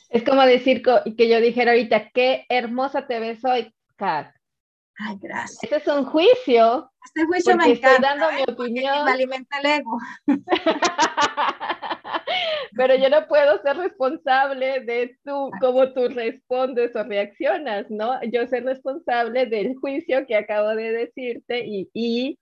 [0.10, 4.34] Es como decir que yo dijera ahorita, qué hermosa te ves hoy, Kat.
[4.96, 5.64] Ay, gracias.
[5.64, 6.92] Este es un juicio.
[7.04, 7.90] Este juicio me encanta.
[7.90, 8.46] Estoy dando mi ¿eh?
[8.48, 9.06] opinión.
[9.06, 9.98] Me alimenta el ego.
[12.76, 18.22] Pero yo no puedo ser responsable de tú, cómo tú respondes o reaccionas, ¿no?
[18.24, 22.40] Yo soy responsable del juicio que acabo de decirte y,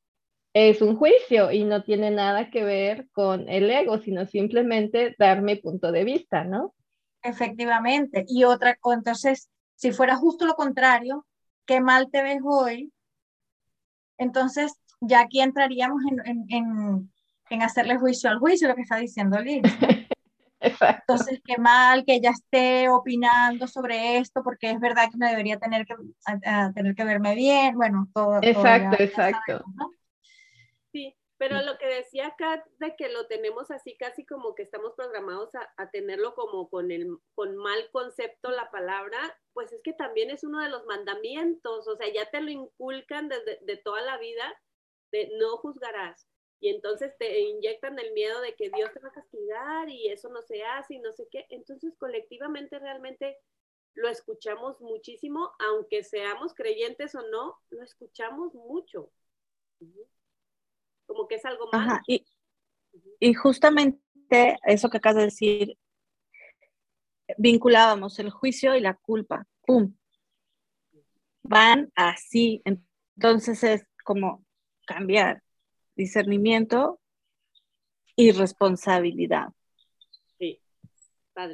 [0.54, 5.42] es un juicio y no tiene nada que ver con el ego, sino simplemente dar
[5.42, 6.74] mi punto de vista, ¿no?
[7.24, 8.26] Efectivamente.
[8.28, 11.26] Y otra, entonces, si fuera justo lo contrario,
[11.66, 12.92] qué mal te ves hoy,
[14.18, 17.11] entonces ya aquí entraríamos en, en, en,
[17.60, 19.62] hacerle juicio al juicio, lo que está diciendo Liz.
[20.62, 21.14] Exacto.
[21.14, 25.58] Entonces, qué mal que ella esté opinando sobre esto, porque es verdad que no debería
[25.60, 25.96] tener que,
[26.76, 28.40] tener que verme bien, bueno, todo.
[28.44, 29.64] Exacto, exacto.
[30.92, 34.94] Sí, pero lo que decía Kat, de que lo tenemos así casi como que estamos
[34.96, 39.18] programados a, tenerlo como con, el, con mal concepto la palabra,
[39.54, 43.28] pues es que también es uno de los mandamientos, o sea, ya te lo inculcan
[43.30, 44.54] desde de toda la vida
[45.12, 46.31] de no juzgarás.
[46.62, 50.30] Y entonces te inyectan el miedo de que Dios te va a castigar y eso
[50.30, 51.46] no se hace y no sé qué.
[51.50, 53.38] Entonces colectivamente realmente
[53.96, 59.12] lo escuchamos muchísimo, aunque seamos creyentes o no, lo escuchamos mucho
[61.06, 62.00] como que es algo malo.
[62.08, 62.26] y,
[63.20, 65.78] y justamente eso que acabas de decir,
[67.38, 69.94] vinculábamos el juicio y la culpa, ¡pum!
[71.44, 74.46] Van así, entonces es como
[74.86, 75.44] cambiar
[76.02, 77.00] discernimiento
[78.16, 79.50] y responsabilidad.
[80.38, 80.60] Sí.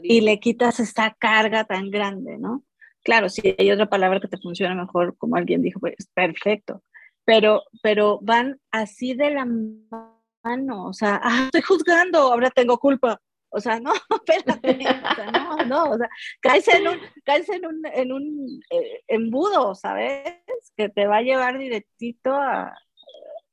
[0.03, 2.63] Y le quitas esta carga tan grande, ¿no?
[3.03, 6.83] Claro, si hay otra palabra que te funciona mejor, como alguien dijo, pues perfecto
[7.27, 13.19] pero, pero van así de la mano, o sea, ah, estoy juzgando, ahora tengo culpa.
[13.49, 13.91] O sea, no,
[14.25, 18.61] espérate, o sea, no, no, o sea, caes en un, caes en un, en un
[18.69, 20.41] eh, embudo, ¿sabes?
[20.77, 22.73] Que te va a llevar directito a,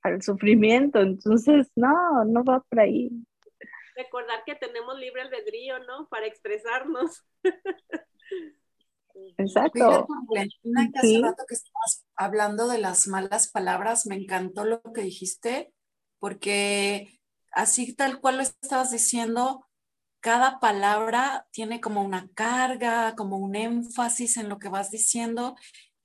[0.04, 3.10] al sufrimiento, entonces, no, no va por ahí.
[3.96, 6.08] Recordar que tenemos libre albedrío, ¿no?
[6.08, 7.24] Para expresarnos.
[9.38, 10.06] Exacto.
[10.32, 10.48] Que
[10.94, 15.72] hace rato que estabas hablando de las malas palabras, me encantó lo que dijiste,
[16.18, 17.20] porque
[17.52, 19.66] así tal cual lo estabas diciendo,
[20.20, 25.54] cada palabra tiene como una carga, como un énfasis en lo que vas diciendo,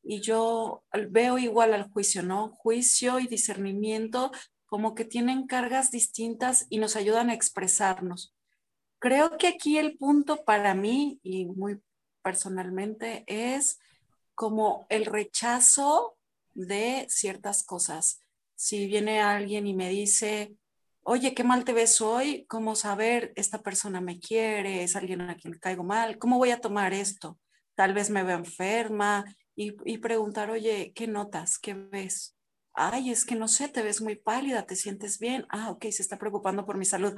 [0.09, 2.49] y yo veo igual al juicio, ¿no?
[2.49, 4.31] Juicio y discernimiento
[4.65, 8.33] como que tienen cargas distintas y nos ayudan a expresarnos.
[8.97, 11.79] Creo que aquí el punto para mí, y muy
[12.23, 13.77] personalmente es
[14.33, 16.17] como el rechazo
[16.55, 18.23] de ciertas cosas.
[18.55, 20.55] Si viene alguien y me dice,
[21.03, 24.81] oye, qué mal te ves hoy, ¿cómo saber esta persona me quiere?
[24.83, 26.17] ¿Es alguien a quien caigo mal?
[26.17, 27.37] ¿Cómo voy a tomar esto?
[27.75, 29.23] Tal vez me veo enferma
[29.59, 31.59] y, y preguntar, oye, ¿qué notas?
[31.59, 32.37] ¿Qué ves?
[32.73, 35.45] Ay, es que no sé, te ves muy pálida, te sientes bien.
[35.49, 37.13] Ah, ok, se está preocupando por mi salud.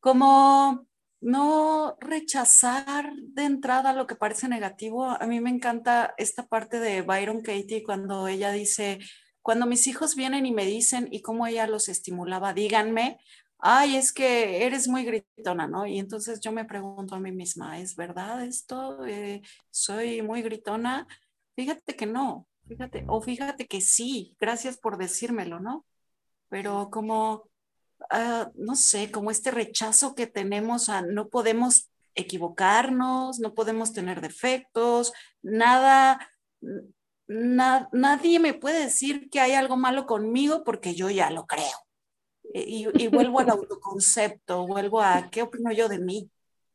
[0.00, 0.86] Como
[1.20, 5.04] no rechazar de entrada lo que parece negativo.
[5.06, 8.98] A mí me encanta esta parte de Byron Katie cuando ella dice,
[9.40, 13.20] cuando mis hijos vienen y me dicen y cómo ella los estimulaba, díganme,
[13.60, 15.86] ay, es que eres muy gritona, ¿no?
[15.86, 19.04] Y entonces yo me pregunto a mí misma, ¿es verdad esto?
[19.06, 21.06] Eh, ¿Soy muy gritona?
[21.58, 25.84] Fíjate que no, fíjate, o fíjate que sí, gracias por decírmelo, ¿no?
[26.48, 27.48] Pero como
[28.10, 34.20] Ah, no sé, como este rechazo que tenemos a no podemos equivocarnos, no podemos tener
[34.20, 35.12] defectos,
[35.42, 36.30] nada,
[37.26, 41.76] nadie me puede decir que hay algo malo conmigo porque yo ya lo creo.
[42.54, 46.30] E, y, vuelvo al autoconcepto, vuelvo a qué opino yo de mí.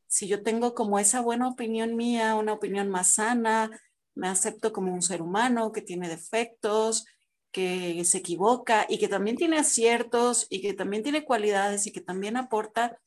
[0.08, 3.72] si yo tengo como esa buena opinión mía, una opinión más sana,
[4.16, 7.06] me acepto como un ser humano que tiene defectos,
[7.54, 12.02] que se equivoca y que también tiene aciertos y que también tiene cualidades y que
[12.02, 13.00] también aporta.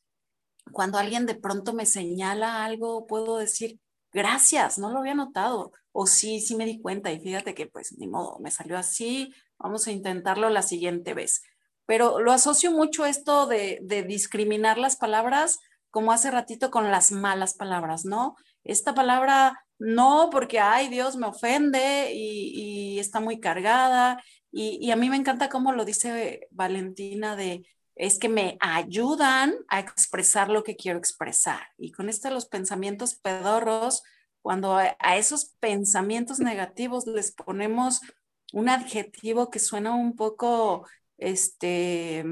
[0.73, 3.81] Cuando alguien de pronto me señala algo, puedo decir,
[4.12, 5.73] gracias, no lo había notado.
[5.93, 9.33] O sí, sí me di cuenta y fíjate que pues ni modo, me salió así,
[9.59, 11.43] vamos a intentarlo la siguiente vez.
[11.85, 15.59] Pero lo asocio mucho esto de, de discriminar las palabras,
[15.91, 18.37] como hace ratito con las malas palabras, ¿no?
[18.62, 24.23] Esta palabra no, porque, ay, Dios me ofende y, está muy cargada.
[24.51, 29.81] Y, a mí me encanta cómo lo dice Valentina de, es que me ayudan a
[29.81, 31.61] expresar lo que quiero expresar.
[31.78, 34.03] Y con esto los pensamientos pedorros,
[34.43, 38.01] cuando a, a esos pensamientos negativos les ponemos
[38.53, 40.86] un adjetivo que suena un poco,
[41.19, 42.24] este,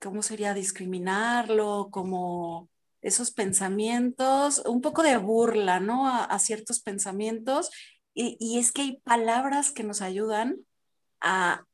[0.00, 0.54] ¿cómo sería?
[0.54, 2.68] Discriminarlo, como
[3.04, 6.08] esos pensamientos, un poco de burla, ¿no?
[6.08, 7.70] A, ciertos pensamientos.
[8.14, 10.56] Y, es que hay palabras que nos ayudan
[11.20, 11.66] a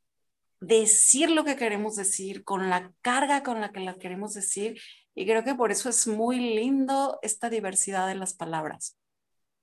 [0.61, 4.81] decir lo que queremos decir, con la carga con la que la queremos decir.
[5.15, 8.98] Y creo que por eso es muy lindo esta diversidad de las palabras.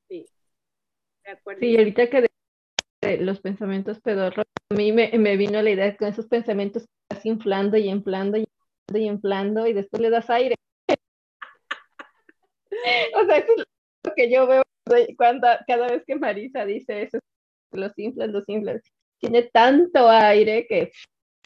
[0.08, 0.26] Sí,
[1.26, 1.60] de acuerdo.
[1.60, 2.28] Sí, ahorita que
[3.02, 6.90] de los pensamientos pedorros, a mí me, me, vino la idea con esos pensamientos que
[7.10, 10.56] estás inflando y inflando y inflando y inflando y después le das aire
[13.16, 13.66] o sea, eso es
[14.04, 14.64] lo que yo veo
[15.18, 17.20] cuando, cada vez que Marisa dice eso,
[17.72, 18.82] los inflas, los inflas.
[19.20, 20.92] Tiene tanto aire que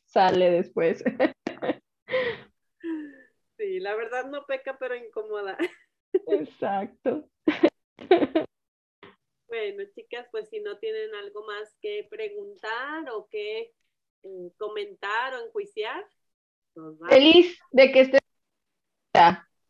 [0.05, 1.03] sale después.
[3.57, 5.55] Sí, la verdad no peca, pero incomoda.
[6.27, 7.29] Exacto.
[9.47, 13.73] Bueno, chicas, pues si no tienen algo más que preguntar o que
[14.23, 16.03] eh, comentar o enjuiciar.
[16.73, 18.21] Pues Feliz de que estés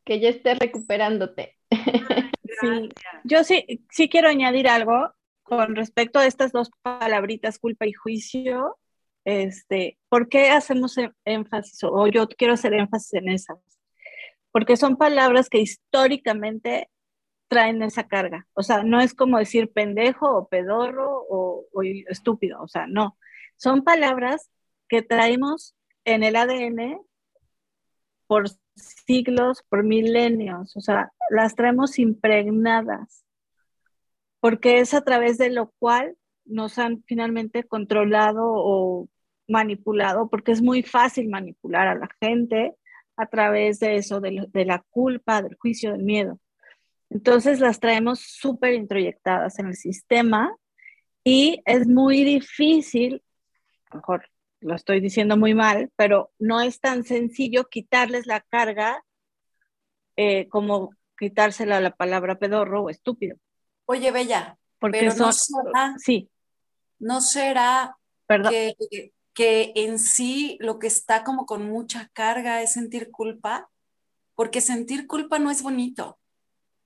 [0.04, 1.58] que ya estés recuperándote.
[2.62, 2.90] sí.
[3.24, 5.14] Yo sí, sí quiero añadir algo
[5.44, 8.78] con respecto a estas dos palabritas, culpa y juicio.
[9.26, 13.58] Este, ¿Por qué hacemos e-, énfasis o yo quiero hacer énfasis en esas?
[14.52, 16.90] Porque son palabras que históricamente
[17.48, 18.48] traen esa carga.
[18.54, 22.62] O sea, no es como decir pendejo o pedorro o, o estúpido.
[22.62, 23.18] O sea, no.
[23.58, 24.50] Son palabras
[24.88, 25.76] que traemos
[26.06, 27.02] en el ADN
[28.28, 28.46] por
[28.76, 33.26] siglos, por milenios, o sea, las traemos impregnadas,
[34.40, 36.16] porque es a través de lo cual
[36.46, 39.08] nos han finalmente controlado o
[39.48, 42.76] manipulado, porque es muy fácil manipular a la gente
[43.18, 46.40] a través de eso, de, la culpa, del juicio, del miedo.
[47.10, 50.56] Entonces las traemos súper introyectadas en el sistema
[51.24, 53.22] y es muy difícil,
[53.94, 54.26] mejor
[54.62, 59.04] lo estoy diciendo muy mal, pero no es tan sencillo quitarles la carga
[60.16, 63.38] eh, como quitársela a la palabra pedorro o estúpido.
[63.86, 66.30] Oye, Bella, porque pero no será, sí.
[67.00, 67.98] no será
[68.28, 68.76] que,
[69.34, 73.70] que en sí lo que está como con mucha carga es sentir culpa,
[74.36, 76.18] porque sentir culpa no es bonito.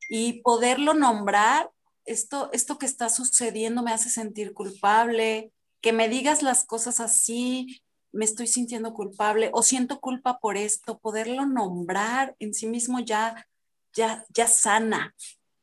[0.09, 1.71] Y poderlo nombrar,
[2.05, 5.51] esto, esto que está sucediendo me hace sentir culpable,
[5.85, 7.79] que me digas las cosas así,
[8.11, 13.47] me estoy sintiendo culpable o siento culpa por esto, poderlo nombrar en sí mismo ya,
[13.93, 15.13] ya, ya sana,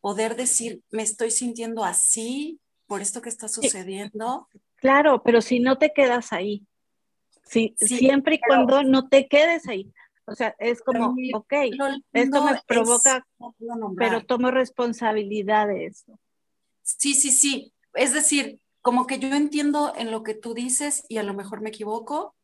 [0.01, 4.47] poder decir, me estoy sintiendo así por esto que está sucediendo.
[4.77, 6.69] Claro, pero si no te quedas ahí,
[7.43, 9.93] si, siempre y cuando no te quedes ahí.
[10.27, 11.53] O sea, es como, ok,
[12.13, 13.27] esto me provoca,
[13.99, 16.17] pero tomo responsabilidad de eso.
[16.83, 17.73] Sí, sí, sí.
[17.95, 21.61] Es decir, como que yo entiendo en lo que tú dices y a lo mejor
[21.61, 22.35] me equivoco,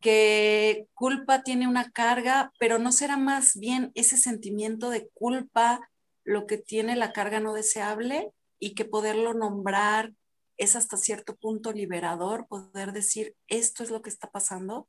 [0.00, 5.90] que culpa tiene una carga, pero no será más bien ese sentimiento de culpa
[6.24, 8.30] lo que tiene la carga no deseable
[8.60, 10.12] y que poderlo nombrar
[10.56, 14.88] es hasta cierto punto liberador, poder decir esto es lo que está pasando.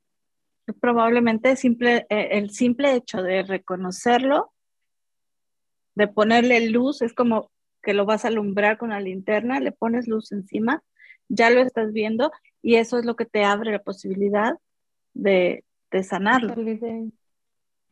[0.79, 4.51] Probablemente eh, el simple hecho de reconocerlo,
[5.95, 10.07] de ponerle luz, es como que lo vas a alumbrar con la linterna, le pones
[10.07, 10.83] luz encima
[11.29, 12.31] ya lo estás viendo
[12.61, 14.59] y eso es lo que te abre la posibilidad
[15.13, 16.53] de, de sanarlo.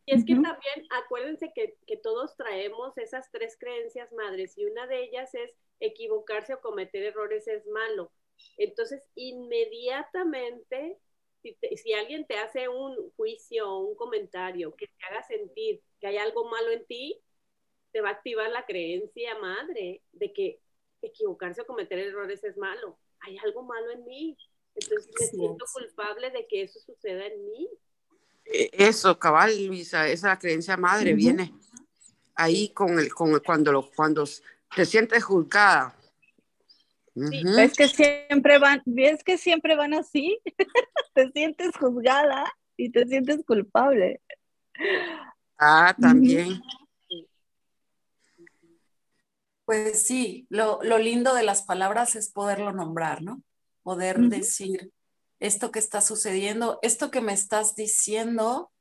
[0.04, 4.86] Y es que también acuérdense que, que, todos traemos esas tres creencias madres y una
[4.86, 8.10] de ellas es equivocarse o cometer errores es malo.
[8.56, 10.98] Entonces, inmediatamente,
[11.42, 16.06] si, si alguien te hace un juicio o un comentario que te haga sentir que
[16.06, 17.20] hay algo malo en ti,
[17.92, 20.60] te va a activar la creencia madre de que
[21.02, 24.36] equivocarse o cometer errores es malo hay algo malo en mí.
[24.74, 27.68] Entonces me siento culpable de que eso suceda en mí.
[28.44, 31.52] E, eso, cabal, Luisa, esa creencia madre viene
[32.34, 34.24] ahí con el, con el- cuando, lo, cuando
[34.74, 35.94] te sientes juzgada.
[37.14, 37.56] Sí, Ujú.
[37.56, 40.38] ¿Ves que siempre van, ves que siempre van así?
[41.14, 42.44] te sientes juzgada
[42.76, 44.20] y te sientes culpable.
[45.58, 46.60] Ah, también.
[49.68, 53.42] Pues sí, lo, lo lindo de las palabras es poderlo nombrar, ¿no?
[53.82, 54.94] Poder decir
[55.40, 58.72] esto que está sucediendo, esto que me estás diciendo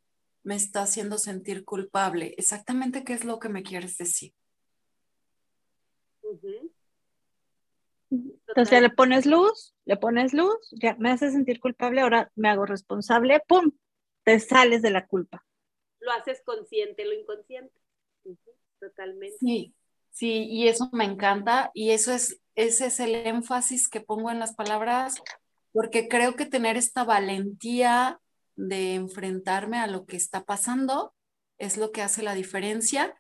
[0.43, 2.35] me está haciendo sentir culpable.
[2.38, 4.34] Exactamente qué es lo que me quieres decir.
[8.47, 12.65] Entonces le pones luz, le pones luz, ya me hace sentir culpable, ahora me hago
[12.65, 13.73] responsable, ¡pum!
[14.23, 15.45] Te sales de la culpa.
[15.99, 17.77] Lo haces consciente, lo inconsciente.
[18.80, 19.38] Totalmente.
[19.38, 19.76] Sí,
[20.18, 24.39] sí, y eso me encanta y eso es, ese es el énfasis que pongo en
[24.39, 25.22] las palabras,
[25.72, 28.19] porque creo que tener esta valentía
[28.56, 31.14] de enfrentarme a lo que está pasando
[31.60, 33.15] es lo que hace la diferencia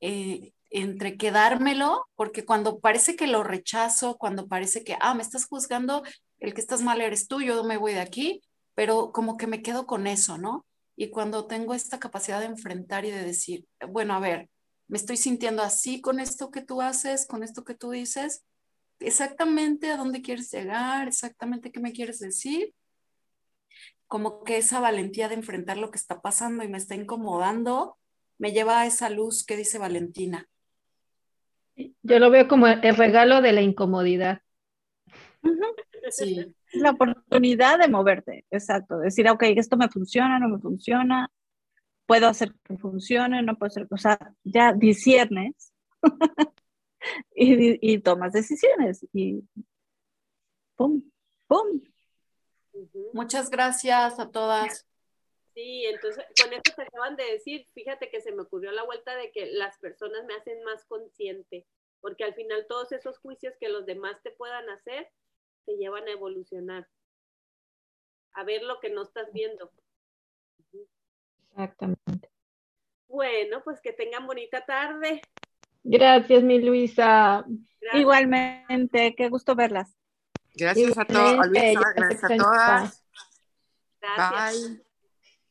[0.00, 5.46] eh, entre quedármelo, porque cuando parece que lo rechazo, cuando parece que, ah, me estás
[5.46, 6.02] juzgando,
[6.40, 8.42] el que estás mal eres tú, yo me voy de aquí,
[8.74, 10.66] pero como que me quedo con eso, ¿no?
[10.96, 14.48] Y cuando tengo esta capacidad de enfrentar y de decir, bueno, a ver,
[14.92, 18.44] me estoy sintiendo así con esto que tú haces, con esto que tú dices,
[19.00, 22.74] exactamente a dónde quieres llegar, exactamente qué me quieres decir.
[24.06, 27.96] Como que esa valentía de enfrentar lo que está pasando y me está incomodando,
[28.36, 30.46] me lleva a esa luz que dice Valentina.
[31.74, 34.42] Yo lo veo como el regalo de la incomodidad.
[36.10, 38.98] Sí, la oportunidad de moverte, exacto.
[38.98, 41.30] Decir, ok, esto me funciona, no me funciona,
[42.12, 45.72] puedo hacer que funcione, no puedo hacer, o sea, ya disiernes
[47.34, 49.42] y, tomas decisiones y
[50.76, 51.10] pum,
[51.46, 51.80] pum.
[53.14, 54.86] Muchas gracias a todas.
[55.54, 59.16] Sí, entonces con eso te acaban de decir, fíjate que se me ocurrió la vuelta
[59.16, 61.66] de que las personas me hacen más consciente,
[62.02, 65.08] porque al final todos esos juicios que los demás te puedan hacer
[65.64, 66.86] te llevan a evolucionar,
[68.34, 69.72] a ver lo que no estás viendo.
[71.52, 72.30] Exactamente.
[73.08, 75.20] Bueno, pues que tengan bonita tarde.
[75.84, 77.44] Gracias, mi Luisa.
[77.80, 78.00] Gracias.
[78.00, 79.96] Igualmente, qué gusto verlas.
[80.54, 81.46] Gracias a todos.
[81.48, 83.04] Luisa, gracias a todas.
[84.00, 84.82] Gracias.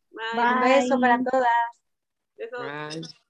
[0.10, 0.34] Bye.
[0.34, 0.54] Bye.
[0.54, 1.86] Un beso para todas.
[2.36, 2.62] Besos.
[2.62, 3.21] Bye.